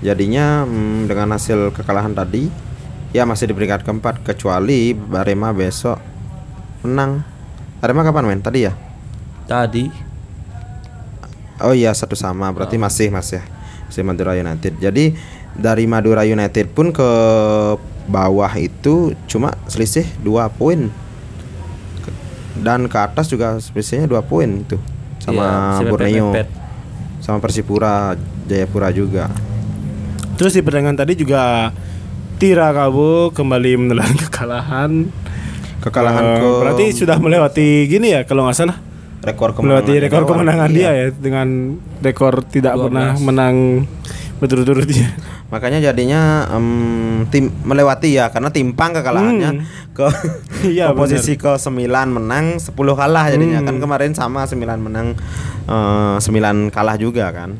[0.00, 2.46] Jadinya hmm, dengan hasil kekalahan tadi
[3.10, 5.98] ya masih di peringkat keempat kecuali Arema besok
[6.82, 7.24] menang.
[7.78, 8.38] Arema kapan main?
[8.38, 8.72] Tadi ya?
[9.44, 9.90] Tadi
[11.56, 13.42] Oh iya satu sama berarti masih mas ya
[13.86, 14.74] masih Madura United.
[14.76, 15.14] Jadi
[15.54, 17.10] dari Madura United pun ke
[18.04, 20.92] bawah itu cuma selisih dua poin
[22.54, 24.78] dan ke atas juga selisihnya dua poin itu
[25.18, 26.28] sama si Borneo
[27.18, 28.12] sama Persipura
[28.44, 29.32] Jayapura juga.
[30.36, 31.72] Terus di pertandingan tadi juga
[32.34, 35.08] Tirakabo kembali menelan kekalahan.
[35.80, 38.76] Kekalahan Eh, ke berarti sudah melewati gini ya kalau nggak salah.
[39.24, 40.76] rekor Melewati rekor kemenangan Iya.
[40.76, 41.48] dia ya dengan
[41.98, 42.84] rekor tidak 12.
[42.84, 43.56] pernah menang
[44.36, 45.08] berturut-turut ya.
[45.54, 46.66] Makanya jadinya em,
[47.30, 49.62] tim melewati ya karena timpang kekalahannya Hmm.
[49.94, 50.06] ke
[50.74, 51.78] Iya, ke posisi ke 9
[52.10, 53.68] menang 10 kalah jadinya Hmm.
[53.70, 55.14] kan kemarin sama 9 menang
[55.64, 57.54] eh, sembilan kalah juga kan.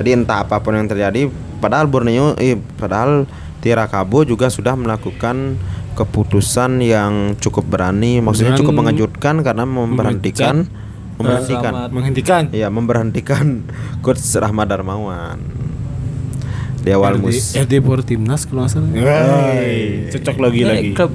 [0.00, 1.28] Jadi entah apa pun yang terjadi,
[1.60, 3.28] padahal Borneo, eh, padahal
[3.60, 5.60] Tirakabo juga sudah melakukan
[5.94, 10.66] keputusan yang cukup berani, maksudnya Dengan cukup mengejutkan karena memberhentikan,
[11.14, 11.90] memberhentikan, Rahmat.
[11.94, 12.42] Menghentikan.
[12.50, 13.62] Iya memberhentikan
[14.04, 15.38] coach Rahmat Darmawan
[16.84, 17.56] di awal RD, mus.
[17.56, 18.88] RD for Timnas kalau nggak salah.
[18.92, 20.90] Wey, cocok lagi Ini lagi.
[20.92, 21.12] klub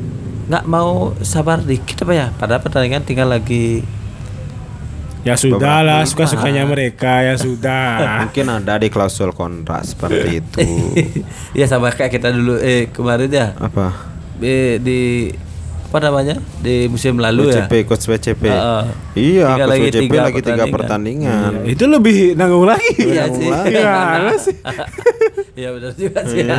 [0.50, 0.90] nggak mau
[1.22, 2.28] sabar dikit apa ya?
[2.34, 3.86] Padahal pertandingan tinggal lagi.
[5.20, 8.00] Ya sudah lah, Beberapa- suka sukanya mereka ya sudah.
[8.26, 10.64] Mungkin ada di klausul kontrak seperti itu.
[11.60, 13.94] ya sama kayak kita dulu eh kemarin ya Apa?
[14.40, 15.30] eh, di
[15.90, 17.66] apa namanya di musim lalu ya.
[17.66, 18.46] WCP, coach WCP.
[18.46, 18.84] Heeh.
[19.18, 21.34] Iya, coach lagi WCP tiga lagi tiga pertandingan.
[21.34, 21.66] pertandingan.
[21.66, 22.94] Ya, itu lebih nanggung lagi.
[22.94, 23.50] Iya Nanggung sih.
[23.50, 23.74] lagi.
[23.74, 24.56] Gimana sih?
[25.58, 26.38] Iya benar juga sih.
[26.46, 26.58] ya.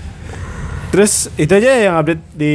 [0.96, 2.54] Terus itu aja yang update di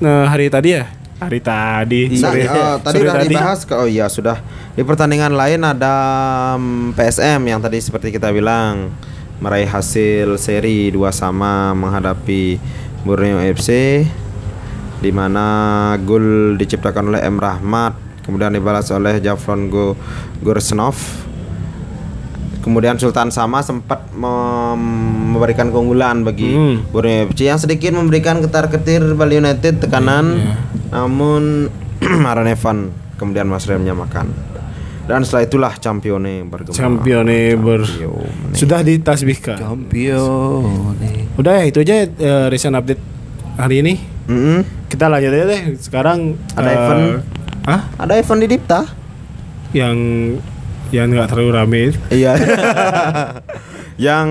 [0.00, 0.88] eh, hari tadi ya?
[1.20, 2.00] Hari tadi.
[2.16, 2.24] Iya.
[2.24, 4.40] Nah, eh, tadi sore udah dibahas ke oh iya sudah.
[4.72, 5.94] Di pertandingan lain ada
[6.56, 8.88] mm, PSM yang tadi seperti kita bilang
[9.44, 12.56] meraih hasil seri dua sama menghadapi
[13.04, 14.00] Borneo FC
[14.96, 15.44] di mana
[16.00, 19.94] gol diciptakan oleh M Rahmat kemudian dibalas oleh Jafron Go
[20.40, 20.96] Gorsnov
[22.58, 24.74] Kemudian Sultan Sama sempat mem-
[25.30, 26.82] memberikan keunggulan bagi Hmm.
[26.90, 30.34] Borneo FC yang sedikit memberikan ketar-ketir Bali United tekanan,
[30.90, 31.70] namun
[32.26, 34.26] Aaron Evan kemudian Mas Rem menyamakan.
[35.06, 36.74] Dan setelah itulah Champione bergema.
[36.74, 37.86] Champione ber
[38.50, 39.62] sudah ditasbihkan.
[39.62, 40.90] Champion.
[41.38, 42.98] Udah ya itu aja eh, recent update
[43.56, 43.94] hari ini.
[44.26, 44.60] Mm-mm.
[44.86, 45.62] Kita lanjut aja deh.
[45.76, 47.02] Sekarang Ada eh, event?
[47.66, 47.80] Hah?
[47.98, 48.80] Ada Evan di Dipta?
[49.72, 49.96] Yang
[50.94, 51.80] yang nggak terlalu rame.
[51.90, 51.98] itu.
[52.14, 52.32] Iya.
[54.06, 54.28] yang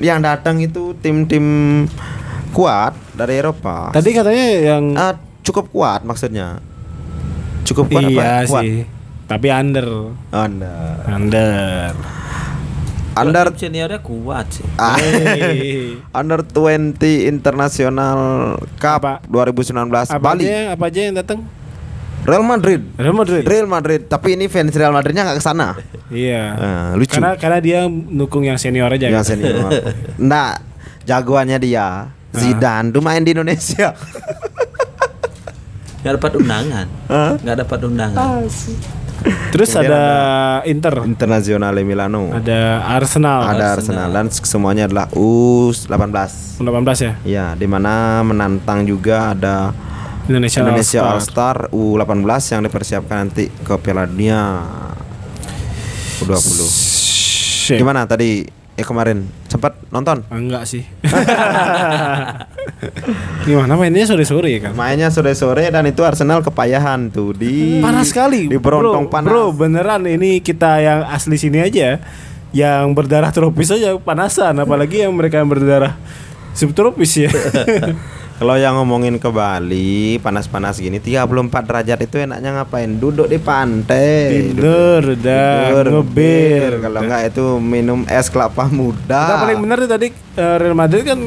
[0.00, 1.46] yang datang itu tim-tim
[2.50, 3.92] kuat dari Eropa.
[3.94, 6.58] Tadi katanya yang Ah, cukup kuat maksudnya.
[7.62, 8.50] Cukup kuat iya apa?
[8.50, 8.62] Kuat.
[8.64, 8.74] sih.
[9.28, 9.88] Tapi under.
[10.28, 10.98] Anda.
[11.06, 11.92] Under.
[13.12, 14.66] Under seniornya kuat sih.
[14.80, 14.96] Ah.
[16.18, 16.96] Under 20
[17.28, 18.18] International
[18.80, 19.20] Cup Apa?
[19.28, 20.48] 2019 apa Bali.
[20.48, 21.44] aja apa aja yang datang?
[22.22, 22.80] Real Madrid.
[22.94, 23.42] Real Madrid.
[23.42, 25.74] Real Madrid, tapi ini fans Real Madridnya nggak ke sana.
[26.06, 26.44] Iya.
[26.54, 27.18] Ah, lucu.
[27.18, 29.10] Karena karena dia dukung yang senior aja.
[29.10, 29.30] Yang kan?
[29.34, 29.70] senior.
[30.30, 30.52] Nggak,
[31.02, 33.92] jagoannya dia Zidane tuh main di Indonesia.
[36.02, 36.86] Nggak dapat undangan.
[37.42, 38.46] Nggak dapat undangan.
[39.52, 40.02] Terus Kemudian ada,
[40.66, 42.32] Inter, Internazionale Milano.
[42.34, 46.58] ada Arsenal, Ada Arsenal dan semuanya adalah U18.
[46.58, 47.12] 18 ya.
[47.22, 49.70] Ya, di mana menantang juga ada
[50.26, 51.22] Indonesia, Indonesia All.
[51.22, 54.62] Star U18 yang dipersiapkan nanti ke Piala Dunia
[56.22, 56.58] U20.
[57.62, 57.78] Shit.
[57.78, 60.26] Gimana tadi ya kemarin sempat nonton?
[60.26, 60.82] Enggak sih.
[63.46, 64.72] Gimana mainnya sore-sore ya kan?
[64.74, 68.50] Mainnya sore-sore dan itu Arsenal kepayahan tuh di Panas sekali.
[68.50, 69.30] Di Berontong bro, panas.
[69.30, 72.02] Bro, beneran ini kita yang asli sini aja
[72.50, 75.94] yang berdarah tropis aja panasan apalagi yang mereka yang berdarah
[76.52, 77.30] subtropis ya.
[78.42, 81.30] Kalau yang ngomongin ke Bali panas-panas gini 34
[81.62, 82.90] derajat itu enaknya ngapain?
[82.98, 84.50] Duduk di pantai.
[84.50, 86.82] Tidur dah, Tidur, ngebir.
[86.82, 89.30] Kalau enggak itu minum es kelapa muda.
[89.30, 91.22] Kita paling benar tuh tadi eh, Real Madrid kan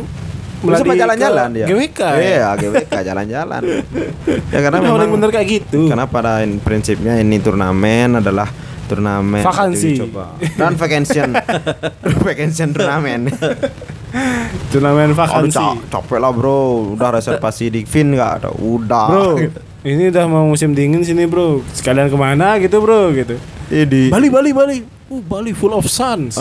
[0.59, 1.65] meladi jalan-jalan dia?
[1.71, 2.15] GWK ya.
[2.19, 3.61] Iya, GWK jalan-jalan.
[4.51, 5.87] ya karena Udah memang bener kayak gitu.
[5.87, 8.51] Karena pada in- prinsipnya ini turnamen adalah
[8.85, 9.91] turnamen Vakansi.
[9.91, 10.37] uji coba.
[10.53, 11.29] dan vacation
[12.25, 13.29] vacation turnamen.
[14.69, 15.55] Turnamen Aduh vakansi.
[15.55, 18.49] ca- capek lah bro, udah reservasi di Vin nggak ada?
[18.51, 19.05] Udah.
[19.05, 19.27] Bro,
[19.83, 21.59] ini udah mau musim dingin sini bro.
[21.71, 23.35] Sekalian ke mana gitu bro gitu.
[23.67, 24.77] di Bali, Bali, Bali.
[25.05, 26.33] Uh, Bali full of suns.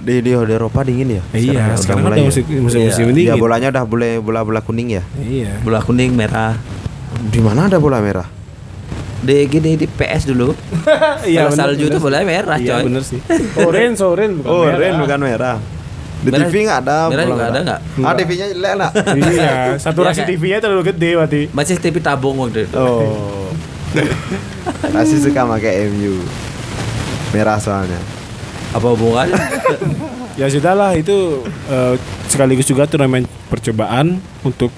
[0.00, 1.22] di, di, di Eropa dingin ya?
[1.32, 2.28] iya, udah sekarang mulai ada ya?
[2.30, 2.88] musim musim, Iya.
[2.88, 3.36] musim Ya dingin.
[3.36, 5.02] bolanya udah boleh bola-bola kuning ya?
[5.18, 5.60] Iya.
[5.60, 6.56] Bola kuning merah.
[7.24, 8.24] Di mana ada bola merah?
[9.24, 10.52] Di gini di PS dulu.
[11.24, 12.92] Iya, salju tuh bola merah Iya, coy.
[12.92, 13.16] bener sih.
[13.64, 14.78] Orange, orange bukan Oh, merah.
[14.78, 15.56] Ren bukan merah.
[16.20, 17.80] Di Merah- TV nggak ada merah juga ada nggak?
[18.00, 18.90] Ah, TV-nya jelek lah.
[19.32, 21.40] iya, saturasi Iya, TV-nya terlalu gede berarti.
[21.50, 22.76] Masih TV tabung waktu itu.
[22.76, 23.48] Oh.
[24.90, 26.20] Masih suka pakai MU.
[27.30, 28.00] Merah soalnya.
[28.70, 29.36] Apa hubungannya?
[30.34, 31.94] Ya sudahlah itu eh,
[32.26, 34.72] sekaligus juga turnamen percobaan untuk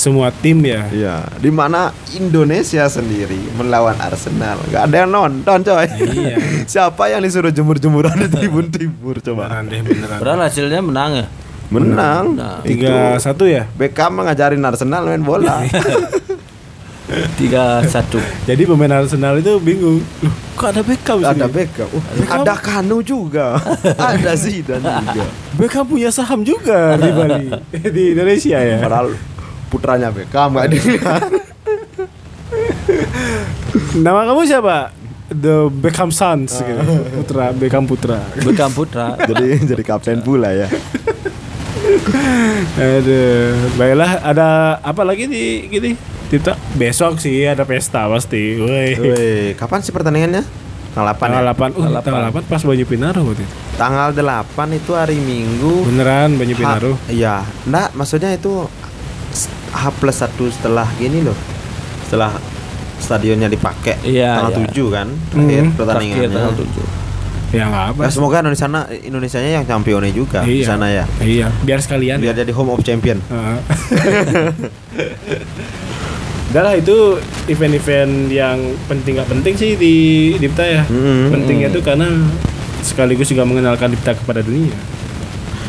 [0.00, 0.88] semua tim ya.
[0.88, 4.56] Iya, di mana Indonesia sendiri melawan Arsenal.
[4.72, 5.84] Gak ada yang nonton, coy.
[5.84, 6.36] Iya.
[6.72, 9.52] Siapa yang disuruh jemur-jemuran di Tribun Timur coba?
[9.52, 10.16] Beneran deh beneran.
[10.16, 11.26] Padahal hasilnya menang ya.
[11.68, 12.24] Menang.
[12.64, 13.68] Tiga satu ya.
[13.76, 15.60] Beckham ngajarin Arsenal main bola.
[17.34, 18.22] Tiga satu.
[18.46, 19.98] Jadi pemain Arsenal itu bingung.
[20.22, 21.26] Loh, kok ada Beckham sih?
[21.26, 21.88] ada Beckham.
[21.90, 23.58] Oh, ada Kanu juga.
[24.14, 25.26] ada Zidane juga.
[25.58, 28.78] Beckham punya saham juga di Bali, di Indonesia ya.
[28.78, 29.10] Padahal
[29.70, 31.22] putranya Beckham gak dilihat.
[34.04, 35.00] Nama kamu siapa?
[35.30, 36.82] the Beckham Sons gitu.
[37.22, 38.18] Putra Beckham Putra.
[38.42, 39.14] Bekam Putra.
[39.30, 40.66] jadi jadi kapten pula ya.
[42.76, 45.94] Aduh, baiklah ada apa lagi di gini?
[46.30, 48.58] Kita besok sih ada pesta pasti.
[48.58, 48.90] Woi.
[48.98, 50.42] Woi, kapan sih pertandingannya?
[50.90, 51.54] Tanggal 8 Tanggal ya?
[51.54, 53.54] 8, uh, Tanggal tanggal 8 pas Banyu Pinaro waktu itu.
[53.78, 55.86] Tanggal 8 itu hari Minggu.
[55.86, 56.92] Beneran Banyu Pinaro.
[56.98, 58.66] Ha- Iya, enggak maksudnya itu
[59.70, 61.36] H plus satu setelah gini loh.
[62.04, 62.34] Setelah
[63.00, 64.68] stadionnya dipakai Iya, tanggal iya.
[64.68, 66.20] 7 kan terakhir Hmm, pertandingannya.
[66.20, 66.86] Terakhir tanggal 7.
[67.50, 68.00] Ya enggak apa.
[68.00, 68.66] Ya, semoga Indonesia
[69.00, 70.66] Indonesianya yang championnya juga di Iya.
[70.68, 71.04] sana ya.
[71.18, 72.22] Iya, biar sekalian.
[72.22, 73.18] Biar jadi home of champion.
[73.26, 73.58] Heeh.
[76.50, 77.14] Udah lah itu
[77.46, 79.94] event-event yang penting nggak penting sih di
[80.34, 80.82] Dipta ya.
[80.86, 81.30] Mm-mm.
[81.30, 82.10] Pentingnya tuh karena
[82.82, 84.74] sekaligus juga mengenalkan Dipta kepada dunia.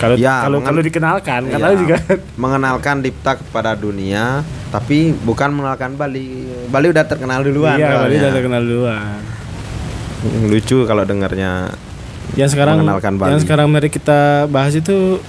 [0.01, 1.95] Kalau Ya, kalau mengen- kalau dikenalkan, Iya, karena juga
[2.35, 6.49] mengenalkan Dipta kepada dunia, tapi bukan mengenalkan Bali.
[6.67, 7.77] Bali udah terkenal duluan.
[7.77, 9.21] iya, Bali udah terkenal duluan.
[10.21, 11.69] Mm, Lucu kalau dengarnya
[12.31, 13.29] Yang sekarang Mengenalkan Bali.
[13.29, 15.19] yang sekarang mari kita bahas itu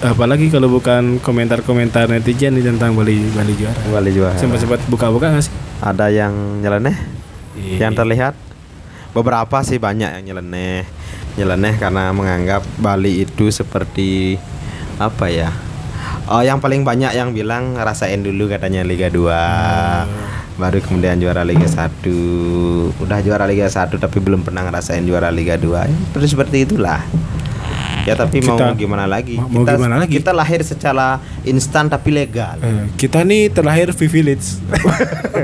[0.00, 3.78] apalagi kalau bukan komentar-komentar netizen nih tentang Bali Bali juara.
[3.88, 4.34] Bali juara.
[4.34, 5.54] Sempat-sempat buka-buka nggak sih?
[5.78, 6.96] Ada yang nyeleneh?
[7.54, 7.76] Iya.
[7.80, 8.34] Yang terlihat
[9.10, 10.82] beberapa sih banyak yang nyeleneh.
[11.38, 14.34] Nyeleneh karena menganggap Bali itu seperti
[14.98, 15.54] apa ya?
[16.26, 20.58] Oh, yang paling banyak yang bilang rasain dulu katanya Liga 2.
[20.58, 22.02] Baru kemudian juara Liga 1.
[22.98, 25.86] Udah juara Liga 1 tapi belum pernah ngerasain juara Liga 2.
[25.86, 27.00] Ya, seperti seperti itulah.
[28.08, 29.36] Ya tapi mau Kita- gimana lagi?
[29.36, 30.12] mau- mau kita, gimana lagi?
[30.16, 32.56] Kita lahir secara instan tapi legal.
[32.58, 34.58] Eh, kita nih terlahir privilege.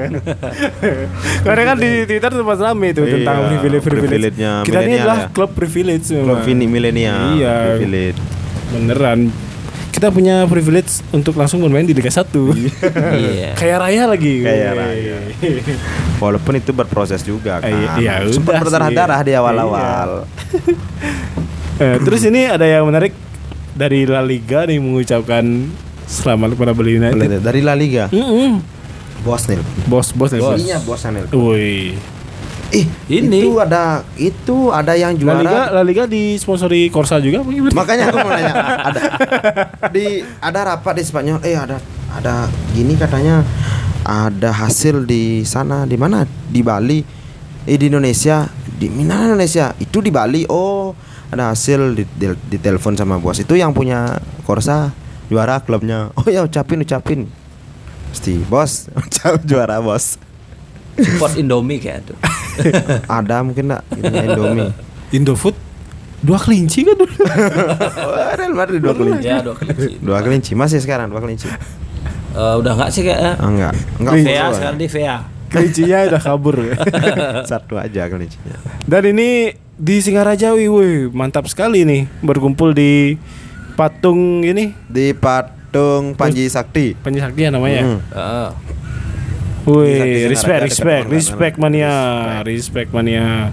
[1.44, 4.37] Karena kan di Twitter sempat rame itu Iya, tentang privilege privilege.
[4.64, 5.29] Kita ini adalah ya.
[5.31, 7.37] klub privilege Klub milenial.
[7.37, 7.55] Iya.
[7.70, 8.18] privilege.
[8.72, 9.20] Beneran.
[9.94, 12.27] Kita punya privilege untuk langsung bermain di Liga 1.
[13.14, 13.55] Iya.
[13.61, 14.35] Kayak raya lagi.
[14.42, 15.16] Kayak raya.
[16.18, 17.70] Walaupun itu berproses juga kan.
[17.70, 20.09] Iya, iya, Sempat berdarah-darah di awal-awal.
[21.74, 23.10] Eh, terus ini ada yang menarik
[23.74, 25.42] dari La Liga nih mengucapkan
[26.06, 27.42] selamat kepada Bali United.
[27.42, 28.06] Dari La Liga.
[28.14, 28.62] Mm-mm.
[29.26, 29.58] Bos nih.
[29.90, 30.54] Bos, bos, nih, bos.
[30.54, 31.26] Ininya bos Anil.
[31.34, 31.98] Woi.
[32.74, 33.46] Ih, Ini.
[33.46, 35.74] itu ada itu ada yang La Liga, juara.
[35.74, 37.42] La Liga disponsori Corsa juga?
[37.46, 38.54] Makanya aku mau nanya,
[38.90, 39.00] ada
[39.94, 41.78] di ada rapat di Spanyol, eh ada
[42.10, 43.46] ada gini katanya
[44.02, 46.26] ada hasil di sana di mana?
[46.26, 46.98] Di Bali.
[47.64, 49.72] Eh di Indonesia, di mana Indonesia?
[49.78, 50.42] Itu di Bali.
[50.50, 50.92] Oh,
[51.32, 53.40] ada hasil di, di, di telepon sama bos.
[53.40, 54.92] Itu yang punya Corsa
[55.28, 56.10] juara klubnya.
[56.18, 57.20] Oh ya ucapin ucapin.
[58.12, 60.20] Pasti bos, ucap juara bos.
[60.94, 62.16] Support Indomie kayak tuh.
[63.18, 64.70] ada mungkin enggak Indomie.
[65.10, 65.58] Indofood
[66.24, 67.14] dua kelinci kan dulu.
[67.20, 69.26] Oh, Real Madrid dua kelinci.
[69.26, 69.98] ya dua kelinci.
[69.98, 71.50] Dua kelinci masih sekarang dua kelinci.
[72.34, 73.32] Eh, udah nggak sih kayaknya?
[73.38, 73.74] Ah, enggak.
[74.02, 75.16] Enggak full, sekarang di VA.
[75.54, 76.56] Kelincinya udah kabur.
[77.46, 78.58] Satu aja kelincinya.
[78.87, 83.18] Dan ini di Singarajawi, woi, mantap sekali nih berkumpul di
[83.74, 86.94] patung ini Di patung Panji Sakti.
[86.94, 87.82] Penyesaktian namanya.
[87.82, 88.00] Hmm.
[88.14, 88.50] Heeh.
[89.64, 91.90] Woi, respect, respect, respect mania,
[92.44, 93.48] respect mania.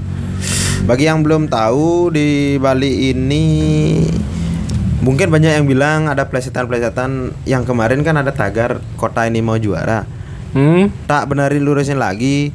[0.83, 3.45] Bagi yang belum tahu di Bali ini
[5.01, 10.03] mungkin banyak yang bilang ada plesetan-plesetan yang kemarin kan ada tagar kota ini mau juara.
[10.51, 10.91] Hmm?
[11.07, 12.51] Tak benarin lurusin lagi.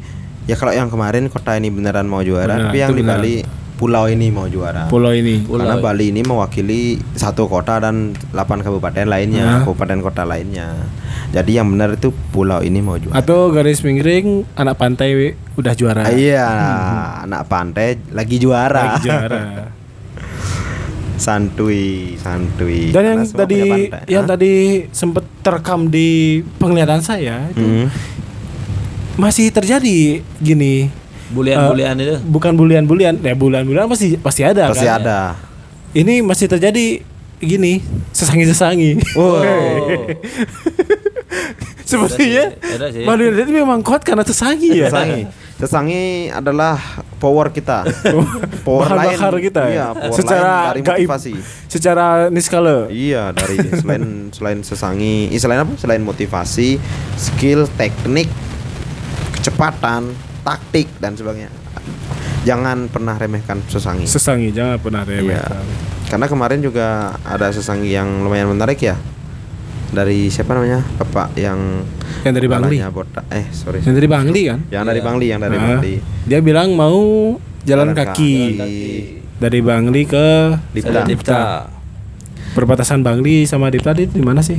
[0.46, 3.02] Ya kalau yang kemarin kota ini beneran mau juara, Benar, tapi yang di.
[3.02, 3.35] Bali
[3.76, 4.87] pulau ini mau juara.
[4.87, 5.42] Pulau ini.
[5.42, 5.61] Pulau.
[5.61, 6.80] Karena Bali ini mewakili
[7.12, 9.61] satu kota dan 8 kabupaten lainnya, Nah.
[9.62, 10.72] kabupaten kota lainnya.
[11.28, 13.18] Jadi yang benar itu pulau ini mau juara.
[13.18, 16.06] Atau garis miring anak pantai we, udah juara.
[16.06, 16.48] Ah, Iya,
[17.22, 18.96] anak pantai lagi juara.
[18.96, 19.42] Lagi juara.
[21.16, 22.92] santuy, santuy.
[22.92, 23.61] Dan yang tadi
[24.06, 24.37] yang Hah?
[24.37, 24.52] tadi
[24.90, 27.88] sempet terekam di penglihatan saya itu Hmm.
[29.16, 30.88] Masih terjadi gini.
[31.26, 32.16] Bulian-bulian itu.
[32.22, 35.00] Bukan bulian-bulian, ya bulian-bulian pasti pasti ada Pasti kan.
[35.02, 35.20] ada.
[35.90, 37.00] Ini masih terjadi
[37.37, 37.81] gini,
[38.12, 39.16] sesangi-sesangi.
[39.16, 39.40] Oh.
[41.83, 42.50] Sepertinya.
[43.07, 44.90] Bali United memang kuat karena sesangi ya.
[44.90, 45.22] Sesangi.
[45.57, 46.76] Sesangi adalah
[47.16, 47.87] power kita.
[48.66, 49.09] power Bahan lain.
[49.16, 49.72] bakar kita ya.
[49.72, 50.96] Iya, power Secara lain dari gaib.
[51.07, 51.33] motivasi.
[51.66, 52.76] Secara niskala.
[52.90, 55.72] Iya, dari selain selain sesangi, eh, selain apa?
[55.81, 56.76] Selain motivasi,
[57.16, 58.29] skill, teknik,
[59.46, 60.11] kecepatan,
[60.42, 61.54] taktik dan sebagainya.
[62.42, 64.02] Jangan pernah remehkan sesangi.
[64.02, 65.22] Sesangi jangan pernah Iya.
[65.22, 65.62] remehkan.
[66.06, 66.87] Karena kemarin juga
[67.22, 68.98] ada sesangi yang lumayan menarik ya.
[69.87, 70.82] Dari siapa namanya?
[70.98, 71.87] Bapak yang
[72.22, 72.76] Yang dari Bangli.
[73.30, 73.78] Eh, sorry.
[73.80, 74.59] Yang dari Bangli kan?
[74.66, 75.06] Yang dari Iya.
[75.06, 75.94] Bangli, yang dari Ah, Bangli.
[76.26, 76.98] Dia bilang mau
[77.62, 78.87] jalan Jalan kaki kaki.
[79.38, 80.26] dari Bangli ke
[80.74, 81.00] Dipta.
[81.06, 81.42] Dipta.
[82.52, 84.59] perbatasan Bangli sama Dipta di di mana sih?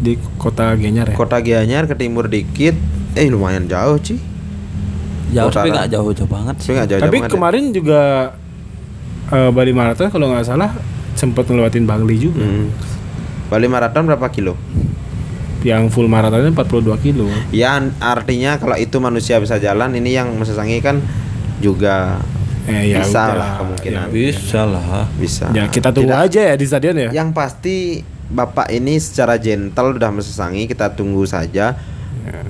[0.00, 1.14] Di kota Gianyar ya?
[1.14, 2.74] Kota Gianyar ke timur dikit.
[3.14, 4.18] Eh, lumayan jauh, Ci.
[5.30, 5.82] Jauh tapi Utara.
[5.82, 6.72] nggak jauh-jauh banget Tapi sih.
[6.72, 7.34] nggak jauh-jauh Tapi banget ya.
[7.34, 8.00] kemarin juga
[9.28, 10.70] eh, Bali Marathon kalau nggak salah
[11.14, 12.38] sempat ngelewatin Bangli juga.
[12.40, 12.70] Hmm.
[13.46, 14.54] Bali Marathon berapa kilo?
[15.64, 16.68] Yang full marathonnya 42
[17.00, 17.24] kilo.
[17.48, 21.00] Ya artinya kalau itu manusia bisa jalan, ini yang Mesesangi kan
[21.56, 22.20] juga
[22.64, 23.32] Eh, ya bisa udah.
[23.34, 24.06] lah kemungkinan.
[24.10, 25.08] Bisa lah.
[25.14, 25.48] Bisa.
[25.50, 27.10] Ya kita tunggu Tidak- aja ya di stadion ya.
[27.14, 27.76] Yang pasti
[28.24, 31.76] Bapak ini secara gentle udah Mesesangi, kita tunggu saja.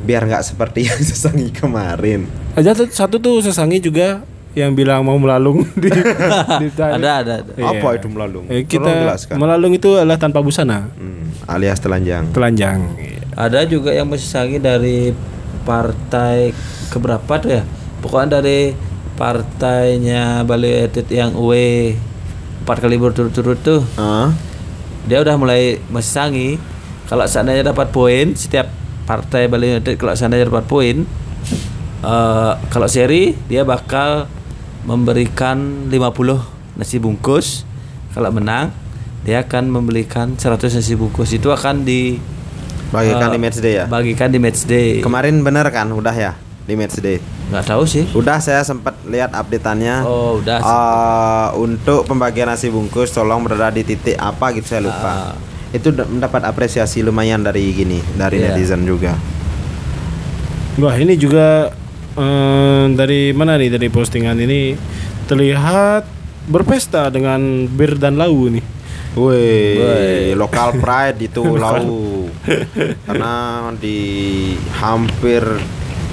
[0.01, 2.27] Biar nggak seperti yang Mesesangi kemarin.
[2.53, 4.23] Aja tuh- satu tuh sesangi juga
[4.55, 7.11] yang bilang mau melalung di, di Ada ada.
[7.41, 7.53] ada.
[7.53, 7.75] Iya.
[7.75, 8.47] Apa itu melalung?
[8.47, 9.35] Eh, kita jelaskan.
[9.37, 12.31] melalung itu adalah tanpa busana, Hmm, alias telanjang.
[12.31, 12.87] telanjang.
[13.33, 15.11] Ada juga yang Mesesangi dari
[15.65, 16.55] partai
[16.89, 17.63] keberapa tuh ya?
[17.99, 18.71] Pokoknya dari
[19.17, 21.99] partainya Bali United yang UE
[22.61, 24.31] empat kali berturut-turut tuh Ah,
[25.03, 26.57] dia udah mulai Mesesangi
[27.05, 28.71] kalau seandainya dapat poin setiap
[29.05, 30.97] partai Bali United kalau seandainya dapat poin
[32.01, 34.27] eh, kalau seri dia bakal
[34.85, 35.97] memberikan 50
[36.77, 37.65] nasi bungkus
[38.13, 38.69] kalau menang
[39.23, 42.21] dia akan membelikan 100 nasi bungkus itu akan di
[42.91, 43.85] bagikan eh, di match day ya.
[43.87, 47.21] bagikan di match day Kemarin bener kan, udah ya di match day.
[47.45, 50.01] nggak tahu sih Udah saya sempat lihat updateannya.
[50.01, 55.13] oh udah Eh, untuk pembagian nasi bungkus tolong berada di titik apa gitu saya lupa.
[55.13, 55.33] Ah.
[55.75, 58.55] Itu da- mendapat apresiasi lumayan dari gini, dari Iya.
[58.55, 59.19] netizen juga.
[60.77, 61.75] Wah ini juga
[62.15, 64.79] eh, dari mana nih dari postingan ini
[65.27, 66.07] terlihat
[66.47, 68.63] berpesta dengan bir dan lau nih.
[69.15, 72.27] Woi, lokal pride itu lau.
[73.03, 73.35] Karena
[73.75, 73.99] di
[74.77, 75.43] hampir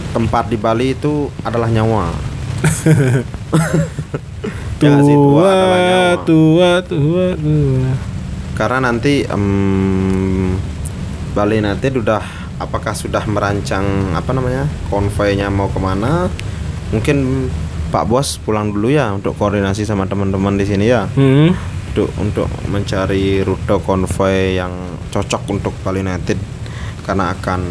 [0.09, 2.09] tempat di Bali itu adalah nyawa.
[4.81, 5.53] Ya tua
[6.25, 7.91] Tua, tua, tua, tua.
[8.61, 10.53] Karena nanti em,
[11.33, 12.21] Bali United udah
[12.61, 16.29] apakah sudah merancang apa namanya konvoynya mau ke mana?
[16.93, 17.49] Mungkin
[17.89, 21.09] Pak Bos pulang dulu ya untuk koordinasi sama teman-teman di sini ya.
[21.09, 21.57] Hmm.
[21.89, 24.69] Untuk untuk mencari rute konvoy yang
[25.09, 26.37] cocok untuk Bali United
[27.01, 27.65] karena akan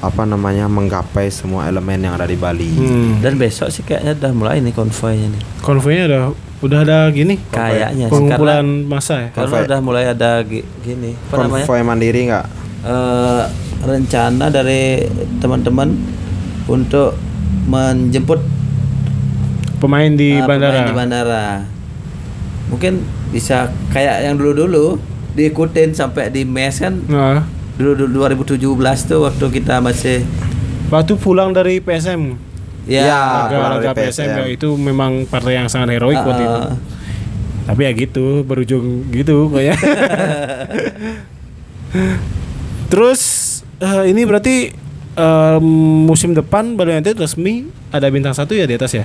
[0.00, 2.70] apa namanya menggapai semua elemen yang ada di Bali.
[2.70, 3.20] Hmm.
[3.20, 6.20] dan besok sih kayaknya udah mulai nih konvoynya nih Konvoynya udah
[6.58, 9.28] udah ada gini kayaknya sih pengumpulan karena, masa ya.
[9.30, 9.66] karena Konvoy.
[9.66, 12.46] udah mulai ada gi- gini apa namanya Konvoy mandiri nggak?
[12.80, 13.42] eh,
[13.80, 15.06] rencana dari
[15.38, 15.94] teman-teman
[16.66, 17.14] untuk
[17.64, 18.42] menjemput
[19.78, 20.74] Pemain di eh, bandara.
[20.74, 21.46] pemain di bandara.
[22.66, 22.98] Mungkin
[23.30, 24.98] bisa kayak yang dulu-dulu
[25.32, 27.46] diikutin sampai di mes kan Nah,
[27.78, 28.58] dulu, dulu 2017
[29.06, 30.26] tuh waktu kita masih
[30.88, 32.34] waktu pulang dari PSM.
[32.88, 33.04] Ya,
[33.52, 36.60] Ya, dari PSM ya, itu memang partai yang sangat heroik waktu itu.
[37.68, 39.76] Tapi ya gitu, berujung gitu kayak.
[42.92, 43.20] Terus
[43.78, 44.72] eh, ini berarti
[45.14, 45.58] eh,
[46.08, 49.04] musim depan Bali United resmi ada bintang satu ya di atas ya?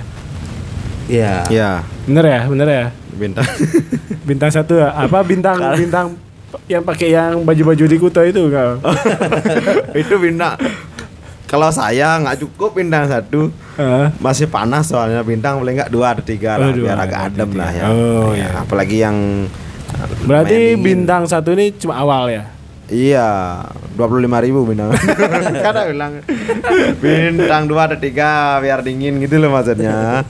[1.08, 1.44] ya.
[1.52, 1.70] Ya,
[2.08, 2.86] Bener ya, bener ya.
[3.14, 3.46] bintang.
[4.28, 4.90] Bintang satu ya?
[4.90, 6.16] apa bintang bintang
[6.64, 8.80] yang pakai yang baju-baju di Kuta itu enggak?
[10.02, 10.56] itu bintang.
[11.54, 13.46] Kalau saya nggak cukup bintang satu,
[13.78, 14.10] Heeh.
[14.18, 17.46] masih panas soalnya bintang paling nggak dua atau tiga lah, Oh, dua biar agak adem
[17.46, 17.60] tiga.
[17.62, 17.84] lah ya.
[17.86, 18.48] Oh, Ya, iya.
[18.58, 19.16] Apalagi yang
[20.26, 22.50] Berarti bintang satu ini cuma awal ya?
[22.90, 23.28] Iya,
[23.94, 24.90] dua puluh lima ribu bintang.
[25.64, 26.12] Karena bilang
[26.98, 30.26] bintang dua atau tiga biar dingin gitu loh maksudnya.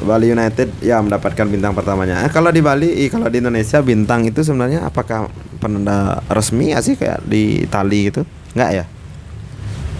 [0.00, 2.24] Bali United ya mendapatkan bintang pertamanya.
[2.24, 5.28] Eh, kalau di Bali, ih, kalau di Indonesia bintang itu sebenarnya apakah
[5.60, 8.24] penanda resmi ya sih kayak di Itali gitu?
[8.56, 8.84] Enggak ya?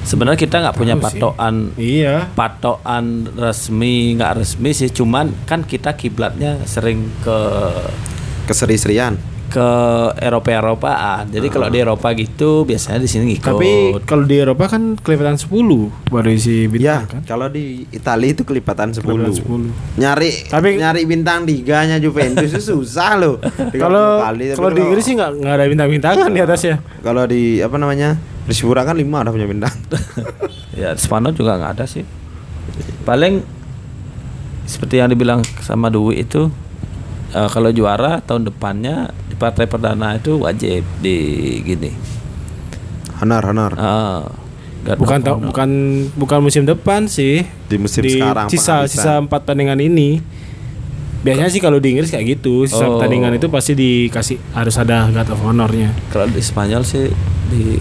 [0.02, 1.02] Sebenarnya kita nggak punya sih.
[1.02, 2.32] patokan Iya.
[2.32, 7.38] patokan resmi nggak resmi sih, cuman kan kita kiblatnya sering ke
[8.44, 9.14] Keseri-serian.
[9.50, 9.66] ke
[10.22, 11.26] Eropa Eropaan.
[11.26, 13.50] Jadi kalau di Eropa gitu biasanya di sini ngikut.
[13.50, 17.22] Tapi kalau di Eropa kan kelihatan 10 baru isi Ya, bintang kan?
[17.26, 19.02] kalau di Italia itu kelipatan 10.
[19.02, 19.98] Kelihatan 10.
[19.98, 23.42] Nyari Tapi- nyari bintang tiganya Juventus itu susah loh.
[23.42, 24.22] 30 Kalau
[24.54, 26.76] kalau di Inggris sih nggak nggak ada bintang-bintangan di atasnya.
[27.02, 28.22] Kalau di apa namanya?
[28.50, 29.70] Di Sipura kan 5 ada punya bintang.
[30.72, 32.02] Ya Spanyol juga nggak ada sih.
[33.02, 33.42] Paling
[34.64, 36.46] seperti yang dibilang sama Dwi itu
[37.30, 41.16] eh, kalau juara tahun depannya di partai perdana itu wajib di
[41.60, 41.90] gini.
[43.18, 43.72] Honor, honor.
[43.76, 44.20] Eh,
[44.80, 45.36] guard Bukan honor.
[45.52, 45.70] bukan
[46.16, 47.44] bukan musim depan sih.
[47.68, 48.88] Di musim di sekarang sisa penghabisan.
[48.88, 50.22] sisa empat pertandingan ini.
[51.20, 52.96] Biasanya sih kalau di Inggris kayak gitu, sisa Oh.
[52.96, 55.92] pertandingan itu pasti dikasih harus ada guard of honornya.
[56.08, 57.12] Kalau di Spanyol sih
[57.52, 57.76] di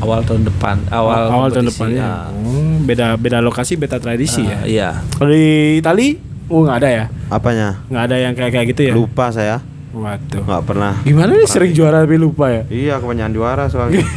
[0.00, 2.02] awal tahun depan, awal awal tahun kompetisi, depannya.
[2.02, 2.26] ah.
[2.32, 4.56] Oh, beda beda lokasi, beda tradisi ya.
[4.56, 4.88] Ah, Iya.
[5.12, 5.44] Kalau di
[5.76, 6.08] Itali,
[6.46, 7.04] oh nggak ada ya?
[7.28, 7.68] Apanya?
[7.86, 8.92] Nggak ada yang kayak kayak gitu ya?
[8.92, 9.60] Lupa saya.
[9.90, 10.46] Waduh.
[10.46, 10.92] Nggak pernah.
[11.02, 12.62] Gimana nih sering juara tapi lupa ya?
[12.66, 14.02] Iya, kebanyakan juara soalnya.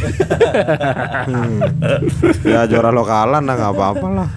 [1.23, 1.59] Hmm.
[2.43, 4.29] Ya juara lokalan lah nggak apa-apa lah.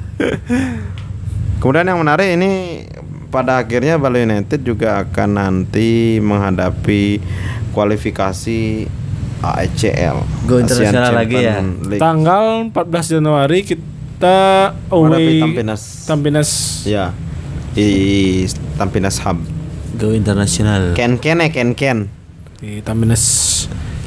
[1.59, 2.85] Kemudian yang menarik ini
[3.29, 7.21] pada akhirnya Bali United juga akan nanti menghadapi
[7.73, 8.87] kualifikasi
[9.55, 10.17] AECL.
[10.49, 11.63] Go Asian internasional lagi ya?
[11.63, 12.03] League.
[12.03, 14.39] Tanggal 14 Januari kita
[14.91, 15.83] away Tampinas.
[16.09, 16.51] Tampinas.
[16.89, 17.15] Ya.
[17.77, 18.45] Di
[18.81, 19.39] Tampinas Hub.
[19.97, 20.97] Go internasional.
[20.99, 21.99] Ken Ken ya Ken Ken.
[22.57, 23.25] di Tampinas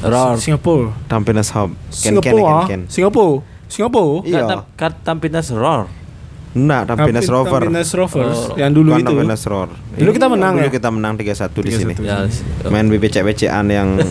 [0.01, 0.41] Roar.
[0.41, 0.89] Singapura.
[1.05, 1.71] Tampinas Hub.
[1.93, 2.41] Ken Ken Singapura.
[2.41, 2.59] ya ah.
[2.65, 2.81] Ken Ken.
[2.89, 3.35] Singapura.
[3.69, 4.17] Singapura.
[4.25, 4.41] Iya.
[5.05, 5.98] Tampinas Roar.
[6.49, 7.61] Enggak, Tampinas Tampi- Rover.
[7.61, 8.57] Tampinas Rovers Oh.
[8.57, 9.45] yang dulu Bukan itu.
[9.45, 9.69] Roar.
[9.93, 10.71] Dulu kita menang Dulu ya?
[10.73, 11.93] kita menang 3-1 di sini.
[11.93, 12.01] 3-1.
[12.01, 12.17] Ya,
[12.67, 14.01] Main BBC-BCan yang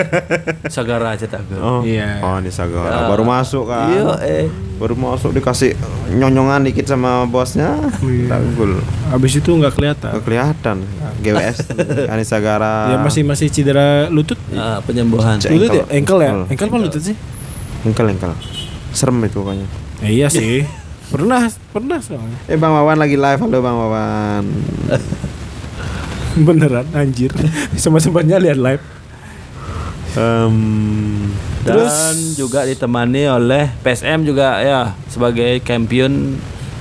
[0.74, 1.46] Sagara aja tak.
[1.54, 2.18] Oh, Iya.
[2.20, 2.90] oh ini Sagara.
[2.90, 3.06] Ya.
[3.06, 3.86] Baru masuk kan.
[3.88, 4.46] Iya, eh.
[4.76, 5.72] Baru masuk dikasih
[6.10, 7.78] nyonyongan dikit sama bosnya.
[8.02, 8.28] Iya.
[8.28, 8.82] Tak gol.
[9.08, 10.10] Habis itu nggak kelihatan.
[10.10, 10.76] Nggak kelihatan.
[11.16, 11.58] GWS
[12.12, 12.92] Anissa Gara.
[12.92, 14.36] Ya masih masih cedera lutut.
[14.52, 15.38] Ah, penyembuhan.
[15.40, 15.84] Lutut ya?
[15.88, 16.34] Engkel ya?
[16.34, 16.50] Engkel.
[16.50, 17.16] Engkel apa lutut sih?
[17.84, 18.34] engkel engkel.
[18.90, 19.66] Serem itu pokoknya.
[20.02, 20.66] Ya, iya sih.
[21.08, 21.40] pernah,
[21.70, 22.38] pernah soalnya.
[22.46, 23.40] Eh Bang Wawan lagi live.
[23.40, 24.44] Halo Bang Wawan.
[26.46, 27.32] Beneran anjir.
[27.80, 28.82] Sama sempatnya lihat live.
[30.16, 30.56] Em,
[31.60, 36.36] Dan Terus- juga ditemani oleh PSM juga ya sebagai champion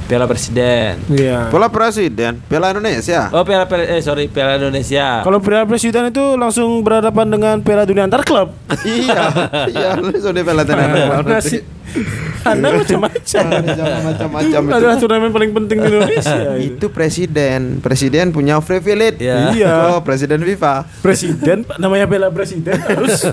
[0.06, 1.02] Piala Presiden.
[1.10, 1.50] Iya.
[1.50, 3.28] Bola Presiden Piala Indonesia.
[3.34, 5.26] Oh Piala Piala- eh sorry Piala Indonesia.
[5.26, 8.54] Kalau Piala Presiden itu langsung berhadapan dengan Piala Dunia antar klub.
[8.86, 9.22] iya,
[9.66, 11.26] iya lu sudah Piala Indonesia.
[11.26, 11.58] Nasi.
[12.46, 13.44] Anda macam-macam.
[14.06, 16.42] Macam-macam Itu adalah turnamen paling penting di Indonesia.
[16.70, 19.50] itu presiden presiden punya privilege Ya.
[19.56, 19.74] Iya.
[19.96, 23.26] oh presiden FIFA Presiden namanya Piala Presiden harus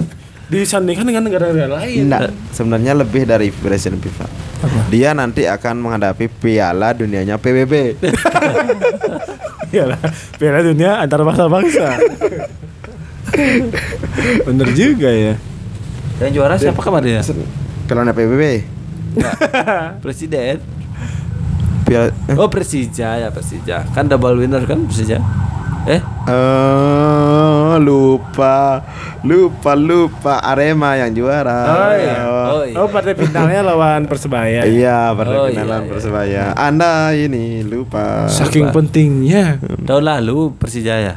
[0.49, 2.09] disandingkan dengan negara-negara lain.
[2.09, 4.27] Enggak, sebenarnya lebih dari presiden FIFA
[4.89, 7.99] dia nanti akan menghadapi piala dunianya PBB
[9.73, 9.99] Iyalah,
[10.37, 11.97] Piala Dunia antar bangsa-bangsa.
[14.45, 15.35] Bener juga ya.
[16.21, 17.23] Yang juara siapa kemarin ya?
[17.89, 18.69] piala PBB
[20.05, 20.59] Presiden.
[21.83, 23.85] piala eh, Oh Persija ya Persija.
[23.91, 25.19] Kan double winner kan Persija.
[25.83, 28.87] Eh eh, lupa
[29.23, 32.17] lupa lupa Arema yang juara Oh iya.
[32.49, 32.75] Oh iya.
[32.77, 34.63] Oh, partai finalnya lawan Persebaya.
[34.63, 35.91] iya pada Oh, finalan iya, iya.
[35.91, 39.59] persebaya anda ini lupa Saking pentingnya.
[39.83, 41.15] tahun lalu Persija ya.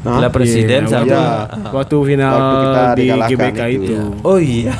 [0.00, 0.16] Hah?
[0.16, 1.24] Piala Presiden Iya, sama Iya.
[1.70, 3.84] Waktu final Waktu kita di GBK itu.
[3.84, 3.94] itu.
[4.22, 4.72] Oh iya.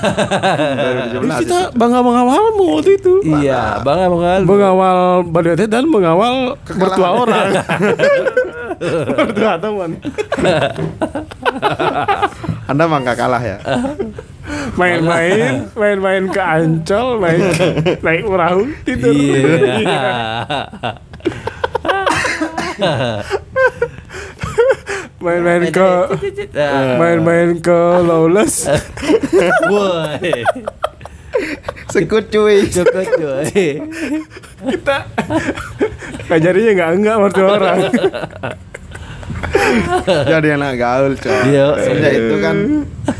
[1.12, 3.14] 2017 Kita bangga mengawalmu waktu itu.
[3.22, 7.48] iya, Bang Bang Mengawal Bali United dan mengawal mertua orang.
[9.18, 9.90] mertua teman.
[12.64, 13.58] anda mangga kalah ya
[14.72, 17.38] Main-main, main-main ke Ancol, main
[18.00, 19.12] naik perahu tidur.
[19.12, 20.00] Iya.
[25.20, 25.90] Main-main ke
[26.56, 26.96] Ah.
[26.96, 28.64] main-main ke Lawless.
[29.70, 30.32] Woi.
[31.92, 33.44] sekut cuy Cukup cuy.
[34.64, 34.96] Kita
[36.26, 37.78] ngajarinya nggak enggak mertua orang.
[40.26, 41.66] jadi anak gaul coy Iya.
[41.76, 42.56] Sejak itu kan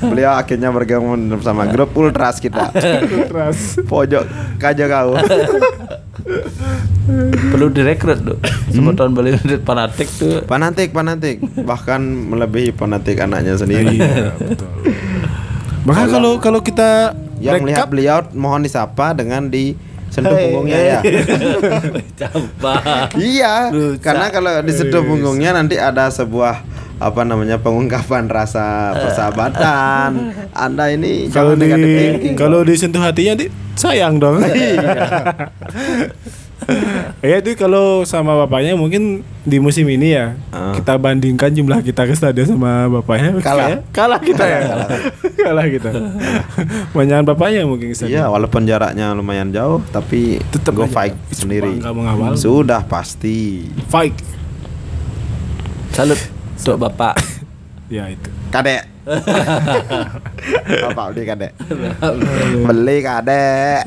[0.03, 2.71] beliau akhirnya bergabung sama grup Ultras kita
[3.27, 3.81] Keras.
[3.85, 4.25] pojok
[4.57, 5.17] kaja kau
[7.51, 8.39] Perlu direkrut tuh.
[8.71, 10.45] Semua tahun Bali United fanatik tuh.
[10.45, 14.69] fanatik fanatik bahkan melebihi fanatik anaknya sendiri Iya, betul.
[15.81, 19.75] Bahkan kalau kalau kita yang melihat beliau mohon disapa dengan di
[20.11, 20.91] sentuh Hey, punggungnya hey.
[20.91, 20.99] ya
[22.21, 22.83] Campak.
[23.17, 24.03] iya Rusak.
[24.03, 26.67] karena kalau disentuh punggungnya nanti ada sebuah
[27.01, 31.71] apa namanya pengungkapan rasa persahabatan anda ini kalau di
[32.37, 34.45] kalau disentuh hatinya di sayang dong.
[37.25, 40.73] ya itu kalau sama bapaknya mungkin di musim ini ya Ah.
[40.73, 43.81] kita bandingkan jumlah kita ke stadion sama bapaknya Kalah.
[43.91, 44.61] kalah kita ya
[45.37, 45.91] kalah kita
[46.97, 51.81] banyakan bapaknya mungkin ke Iya, stadion walaupun jaraknya lumayan jauh, tapi Tetep go fight sendiri.
[51.81, 52.35] mengawal.
[52.35, 53.67] Sudah pasti.
[53.87, 54.15] fight
[55.91, 56.19] Salut
[56.55, 57.19] untuk Bapak.
[57.89, 59.00] ya itu Kadek.
[60.83, 61.53] Bapak beli kadek.
[62.63, 63.83] beli kadek.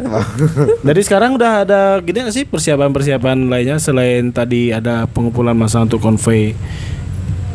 [0.79, 5.99] Dari sekarang udah ada gini nggak sih persiapan-persiapan lainnya selain tadi ada pengumpulan masa untuk
[5.99, 6.53] konvoy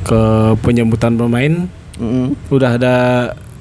[0.02, 0.22] ke
[0.58, 2.38] penyambutan pemain, Mm.
[2.48, 2.94] udah ada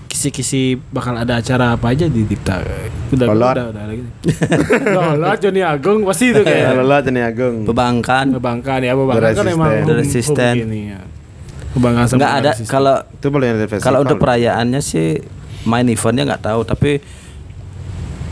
[0.07, 2.61] kisi-kisi bakal ada acara apa aja di Dipta.
[3.09, 3.49] Udah Lolot.
[3.51, 4.09] udah udah ada gitu.
[4.93, 7.65] Lolot Joni Agung pasti itu Ya, kayak lelah Jeni Agung.
[7.65, 8.31] Pebangkan.
[8.31, 9.83] Kebangkan ya, Kebangkan The kan emang Resistance.
[9.83, 10.37] The home- Resistance.
[10.39, 10.99] home begini ya.
[11.77, 13.85] Kebanggaan sama Enggak ada kalau Itu boleh ada festival.
[13.85, 15.21] kalau untuk perayaannya sih
[15.63, 16.97] main eventnya nggak tahu tapi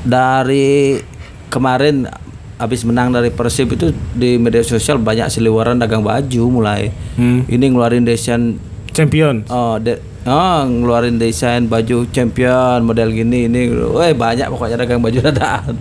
[0.02, 1.00] dari
[1.48, 2.06] kemarin
[2.56, 7.44] habis menang dari Persib itu di media sosial banyak seliweran dagang baju mulai Hmm.
[7.46, 8.56] ini ngeluarin desain
[8.90, 9.44] champion.
[9.48, 15.20] oh de, oh ngeluarin desain baju champion model gini ini weh banyak pokoknya dagang baju
[15.28, 15.76] dadaan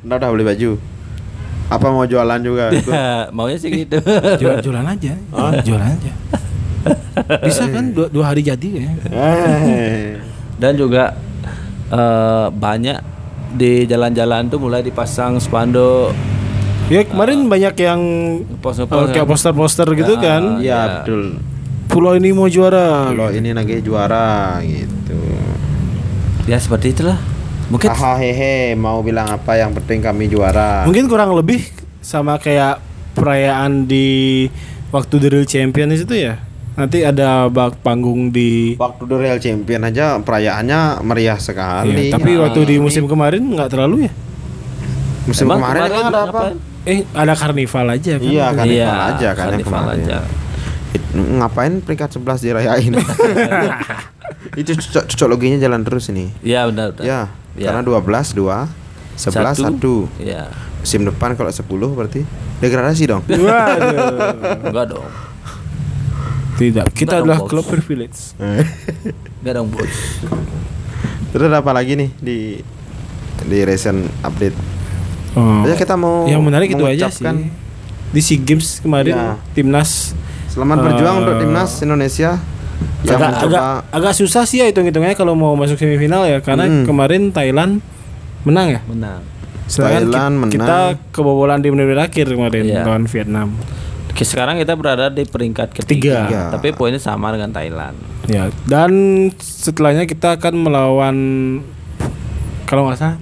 [0.00, 0.70] Udah udah beli baju.
[1.70, 2.74] Apa mau jualan juga?
[3.36, 3.96] Maunya sih gitu.
[4.36, 5.14] Jual, jualan aja.
[5.62, 6.12] Jualan aja.
[7.40, 8.90] Bisa kan dua, dua hari jadi ya.
[9.06, 10.18] Eh.
[10.56, 11.14] Dan juga
[11.88, 12.98] eh, banyak
[13.50, 16.14] di jalan-jalan tuh mulai dipasang spanduk
[16.86, 18.00] Ya kemarin banyak yang
[18.50, 19.30] Ngepost-ngepost eh, kayak kan.
[19.30, 20.42] poster-poster gitu Ya, kan.
[20.58, 20.80] Iya Ya.
[20.98, 21.22] betul.
[21.86, 23.06] Pulau ini mau juara.
[23.08, 25.18] Kalau ini lagi juara gitu.
[26.46, 27.18] Ya seperti itulah.
[27.70, 30.82] Mungkin hehe mau bilang apa yang penting kami juara.
[30.84, 31.62] Mungkin kurang lebih
[32.00, 32.82] sama kayak
[33.14, 34.46] perayaan di
[34.90, 36.42] waktu The Real Champion itu ya.
[36.70, 42.08] Nanti ada bak panggung di Waktu The Real Champion aja perayaannya meriah sekali.
[42.08, 42.42] Iya, tapi Ya.
[42.42, 44.12] waktu di musim kemarin nggak terlalu ya.
[45.20, 46.40] musim Emang kemarin, emang ada apa?
[46.82, 48.24] Eh ada karnival aja kan.
[48.24, 50.00] Iya kan Iya, aja kan yang karnival kemarin.
[50.00, 50.18] aja.
[50.90, 52.92] It- Ngapain peringkat 11 dirayain?
[54.56, 56.32] Itu cocok, cocok loginya jalan terus ini.
[56.40, 56.94] Ya benar.
[56.94, 57.28] benar.
[57.54, 58.68] Ya, karena 12 2
[59.16, 60.08] 11 Satu.
[60.18, 60.22] 1.
[60.22, 60.48] Ya.
[60.80, 62.24] Musim depan kalau 10 berarti
[62.58, 63.22] degradasi dong.
[63.28, 64.64] Waduh.
[64.64, 65.08] Enggak dong.
[66.56, 68.36] Tidak, kita Enggak adalah klub privilege.
[69.40, 69.94] Enggak dong, Bos.
[71.30, 72.38] Terus ada apa lagi nih di
[73.44, 74.56] di recent update?
[75.32, 75.62] Oh.
[75.64, 77.24] Ya kita mau yang menarik itu aja sih.
[78.10, 79.38] Di SEA Games kemarin Ya.
[79.54, 80.12] timnas
[80.50, 82.42] Selamat berjuang Eh, untuk timnas Indonesia
[83.00, 83.58] yang agak, agak mencoba
[83.90, 86.84] agak susah sih ya hitung-hitungnya kalau mau masuk semifinal ya karena Hmm.
[86.84, 87.80] kemarin Thailand
[88.42, 88.80] menang ya.
[88.84, 89.20] Menang.
[89.64, 90.50] Sedangkan Thailand ki- menang.
[90.52, 90.76] kita
[91.10, 92.82] kebobolan di menit akhir kemarin Iya.
[92.82, 93.48] lawan Vietnam.
[94.10, 96.26] Oke, sekarang kita berada di peringkat Ketiga.
[96.26, 96.42] ketiga.
[96.52, 97.94] Tapi poinnya sama dengan Thailand.
[98.26, 98.90] Ya, dan
[99.34, 101.16] setelahnya kita akan melawan
[102.64, 103.16] kalau nggak salah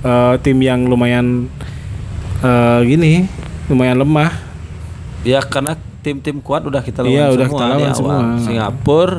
[0.00, 1.48] eh, tim yang lumayan
[2.40, 3.24] eh, gini,
[3.66, 4.30] lumayan lemah.
[5.22, 7.96] Ya karena tim-tim kuat udah kita lawan Iya, udah semua kita di lawan awal.
[7.96, 8.16] semua.
[8.38, 9.12] Singapura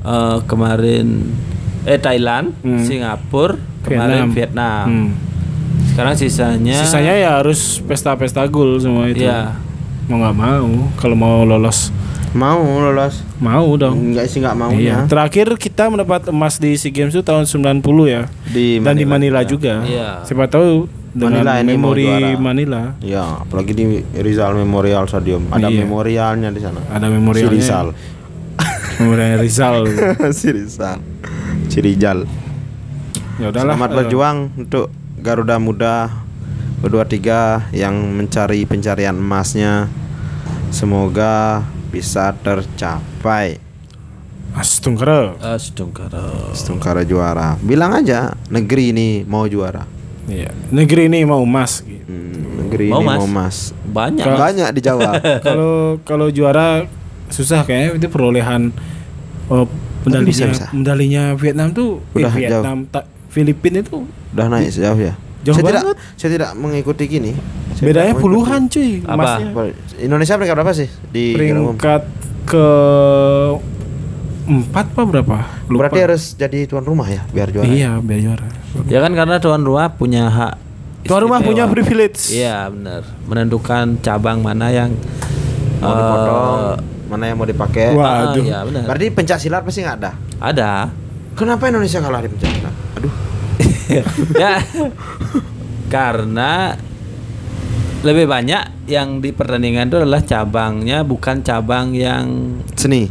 [0.00, 1.06] eh, kemarin
[1.84, 2.82] eh Thailand, Hmm.
[2.82, 4.84] Singapura, kemarin Vietnam.
[4.84, 5.08] Hmm.
[5.88, 9.22] Sekarang sisanya Sisanya ya harus pesta-pesta gol semua itu.
[9.22, 9.54] Iya.
[10.06, 11.94] Mau nggak mau kalau mau lolos.
[12.30, 13.24] mau lolos.
[13.38, 14.12] Mau dong.
[14.12, 15.00] Enggak sih enggak mau Iya.
[15.00, 15.08] ya.
[15.08, 18.28] Terakhir kita mendapat emas di SEA Games itu tahun 90 ya.
[18.44, 19.48] Di Dan di Manila ya.
[19.48, 19.74] juga.
[19.80, 20.22] Iya.
[20.22, 22.06] Siapa tahu dengan Manila ini memori.
[22.36, 22.80] Manila.
[23.00, 23.84] Ya, apalagi di
[24.18, 25.48] Rizal Memorial Stadium.
[25.48, 25.84] Ada Iya.
[25.84, 26.80] memorialnya di sana.
[26.88, 27.48] Ada memorialnya.
[27.48, 27.86] Si Rizal.
[28.98, 29.76] Memorialnya Rizal.
[30.38, 30.98] si Rizal.
[31.68, 32.18] Si Rizal.
[33.38, 33.78] ya udahlah.
[33.78, 34.86] Selamat eh, berjuang untuk
[35.22, 36.10] Garuda Muda
[36.82, 37.18] U23
[37.72, 39.86] yang mencari pencarian emasnya.
[40.70, 43.58] Semoga bisa tercapai.
[44.52, 45.38] Astungkara.
[45.56, 46.50] Sedungkara.
[46.50, 47.54] Setungkara juara.
[47.62, 49.97] Bilang aja negeri ini mau juara.
[50.28, 50.52] Iya.
[50.68, 52.04] Negeri ini mau emas gitu.
[52.04, 53.18] Hmm, negeri Mau ini mas?
[53.18, 53.56] mau emas.
[53.82, 54.24] Banyak.
[54.28, 55.10] Banyak di Jawa.
[55.46, 56.84] Kalau kalau juara
[57.28, 58.72] susah kayaknya itu perolehan
[59.48, 59.68] oh,
[60.00, 60.66] medalinya bisa, bisa.
[60.72, 65.12] medalinya Vietnam tuh eh, Udah Vietnam ta- Filipina itu Udah naik sejauh ya.
[65.44, 65.96] Jauh saya tidak banget.
[66.16, 67.32] saya tidak mengikuti gini.
[67.72, 69.12] Saya bedanya puluhan cuy Apa?
[69.12, 69.46] emasnya.
[69.98, 72.02] Indonesia peringkat berapa sih di peringkat
[72.44, 72.66] ke
[74.48, 75.36] empat apa berapa?
[75.68, 75.78] Lupa.
[75.84, 77.68] Berarti harus jadi tuan rumah ya biar juara.
[77.68, 78.48] Iya, biar juara.
[78.86, 80.54] Ya kan karena tuan rumah punya hak
[81.04, 82.28] Tuan rumah punya privilege.
[82.30, 83.00] Iya benar.
[83.24, 84.92] Menentukan cabang mana yang
[85.78, 86.60] Mau dipotong,
[87.06, 87.94] mana yang mau dipakai.
[87.94, 88.04] Wah.
[88.04, 88.44] ah, Waduh.
[88.44, 88.82] Iya benar.
[88.84, 90.12] Berarti pencak silat pasti nggak ada.
[90.36, 90.72] Ada.
[91.32, 92.74] Kenapa Indonesia kalah di pencak silat?
[92.98, 93.12] Aduh.
[94.36, 94.60] ya
[95.88, 96.76] karena
[97.98, 103.08] lebih banyak yang di pertandingan itu adalah cabangnya bukan cabang yang Seni.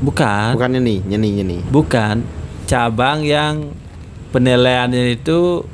[0.00, 1.58] bukan Bukan nyeni, nyeni, nyeni.
[1.68, 2.24] bukan
[2.64, 3.72] cabang yang
[4.30, 5.66] penilaiannya itu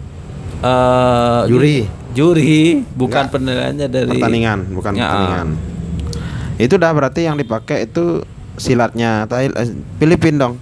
[0.59, 1.85] eh Juri.
[2.11, 3.33] juri bukan Enggak.
[3.35, 5.05] penilaiannya dari Pertandingan, bukan Ya.
[5.05, 5.49] pertandingan.
[6.57, 8.25] Itu dah berarti yang dipakai itu
[8.57, 10.55] silatnya Thailand, eh, Filipin dong.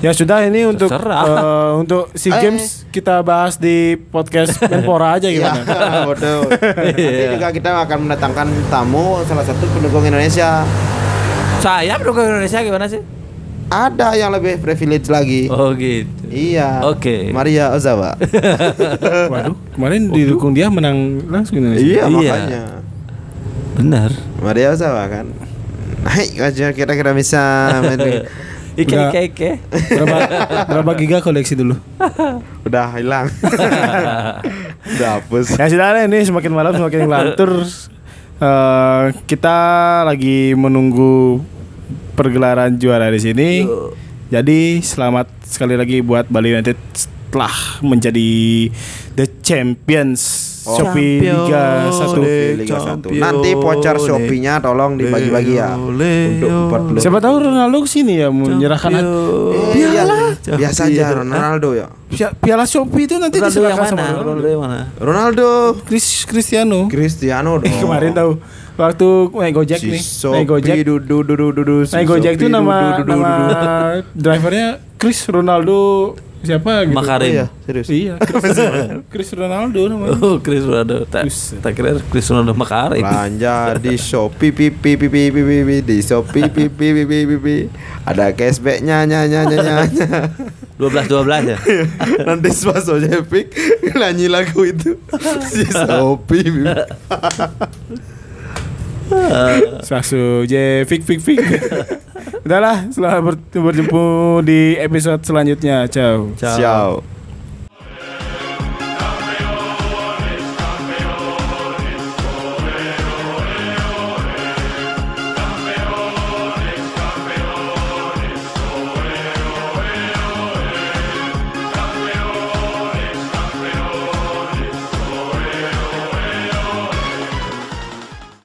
[0.00, 1.24] Ya sudah ini untuk Terserah.
[1.24, 2.40] eh, untuk SEA Eh.
[2.42, 6.04] Games kita bahas di podcast Menpora aja Iya, gimana?
[6.08, 6.44] bodoh.
[6.48, 10.64] Nanti juga kita akan mendatangkan tamu salah satu pendukung Indonesia.
[11.56, 13.00] saya pendukung Indonesia gimana sih
[13.66, 15.48] Ada yang lebih privilege lagi.
[15.48, 16.82] oh gitu Iya.
[16.84, 17.30] Oke.
[17.30, 18.18] Maria Ozawa.
[19.32, 21.82] Waduh, kemarin didukung dia menang langsung Indonesia.
[21.82, 22.10] iya, Iya.
[22.10, 22.62] makanya.
[23.74, 25.26] benar Maria Ozawa kan.
[26.00, 27.42] Naik aja kira-kira bisa
[27.80, 28.26] main-
[28.74, 30.16] ike ike ike Berapa
[30.68, 31.78] berapa giga koleksi dulu?
[32.66, 33.30] udah hilang.
[34.90, 35.54] udah hapus.
[35.54, 37.62] Ya sudah lah, ini semakin malam semakin lantur.
[38.36, 39.58] Eh, kita
[40.04, 41.38] lagi menunggu
[42.14, 43.50] pergelaran juara di sini.
[44.26, 46.78] Jadi selamat sekali lagi buat Bali United
[47.28, 48.70] telah menjadi
[49.12, 50.80] the champions Oh.
[50.80, 51.92] Shopee Liga 1.
[51.92, 53.12] Shopee Liga 1.
[53.12, 55.76] Nanti voucher Shopee-nya tolong dibagi-bagi ya.
[55.76, 56.00] Untuk
[56.96, 57.04] 40.
[57.04, 59.04] Siapa tahu Ronaldo ke sini ya menyerahkan Eh,
[59.76, 60.08] iya,
[60.56, 61.92] biasa aja Ronaldo ya.
[62.08, 63.92] Pi- piala Shopee itu nanti Ronaldo yang diserahkan mana?
[63.92, 64.24] sama Ronaldo.
[64.24, 64.80] Ronaldo yang mana?
[64.96, 65.46] Ronaldo
[65.84, 66.88] Chris Cristiano.
[66.88, 67.68] Cristiano dong.
[67.68, 68.30] Eh, kemarin tahu
[68.74, 70.02] waktu naik Gojek Si nih.
[70.02, 70.76] Shopee Naik Gojek.
[70.82, 71.76] dudu dudu dudu.
[71.86, 73.54] si Naik Gojek itu nama dudu, dudu, nama dudu.
[74.18, 74.68] drivernya
[74.98, 75.78] Chris Ronaldo
[76.44, 76.92] siapa gitu.
[76.92, 77.24] Makarim.
[77.24, 77.88] Oh iya, serius.
[77.88, 78.60] Iya, Chris,
[79.08, 80.12] Chris Ronaldo namanya.
[80.20, 81.08] Oh, Chris Ronaldo.
[81.08, 81.24] Tak,
[81.64, 83.00] tak kira Chris Ronaldo Makarim.
[83.00, 87.56] Belanja di Shopee pipi pipi pipi pipi di Shopee pipi pipi pipi.
[88.04, 89.76] Ada cashbacknya nya nya nya nya.
[89.88, 90.20] nya.
[90.76, 91.58] 12 12 ya.
[92.28, 93.46] Nanti pas Ojepik
[93.94, 95.00] nyanyi lagu itu
[95.48, 96.44] si Shopee.
[99.06, 99.84] Pipi.
[99.86, 101.40] Langsung je fik fik fik.
[102.44, 104.04] Udahlah, selamat ber- berjumpa
[104.44, 105.88] di episode selanjutnya.
[105.88, 106.28] Ciao.
[106.36, 106.56] Ciao.
[106.58, 107.13] Ciao.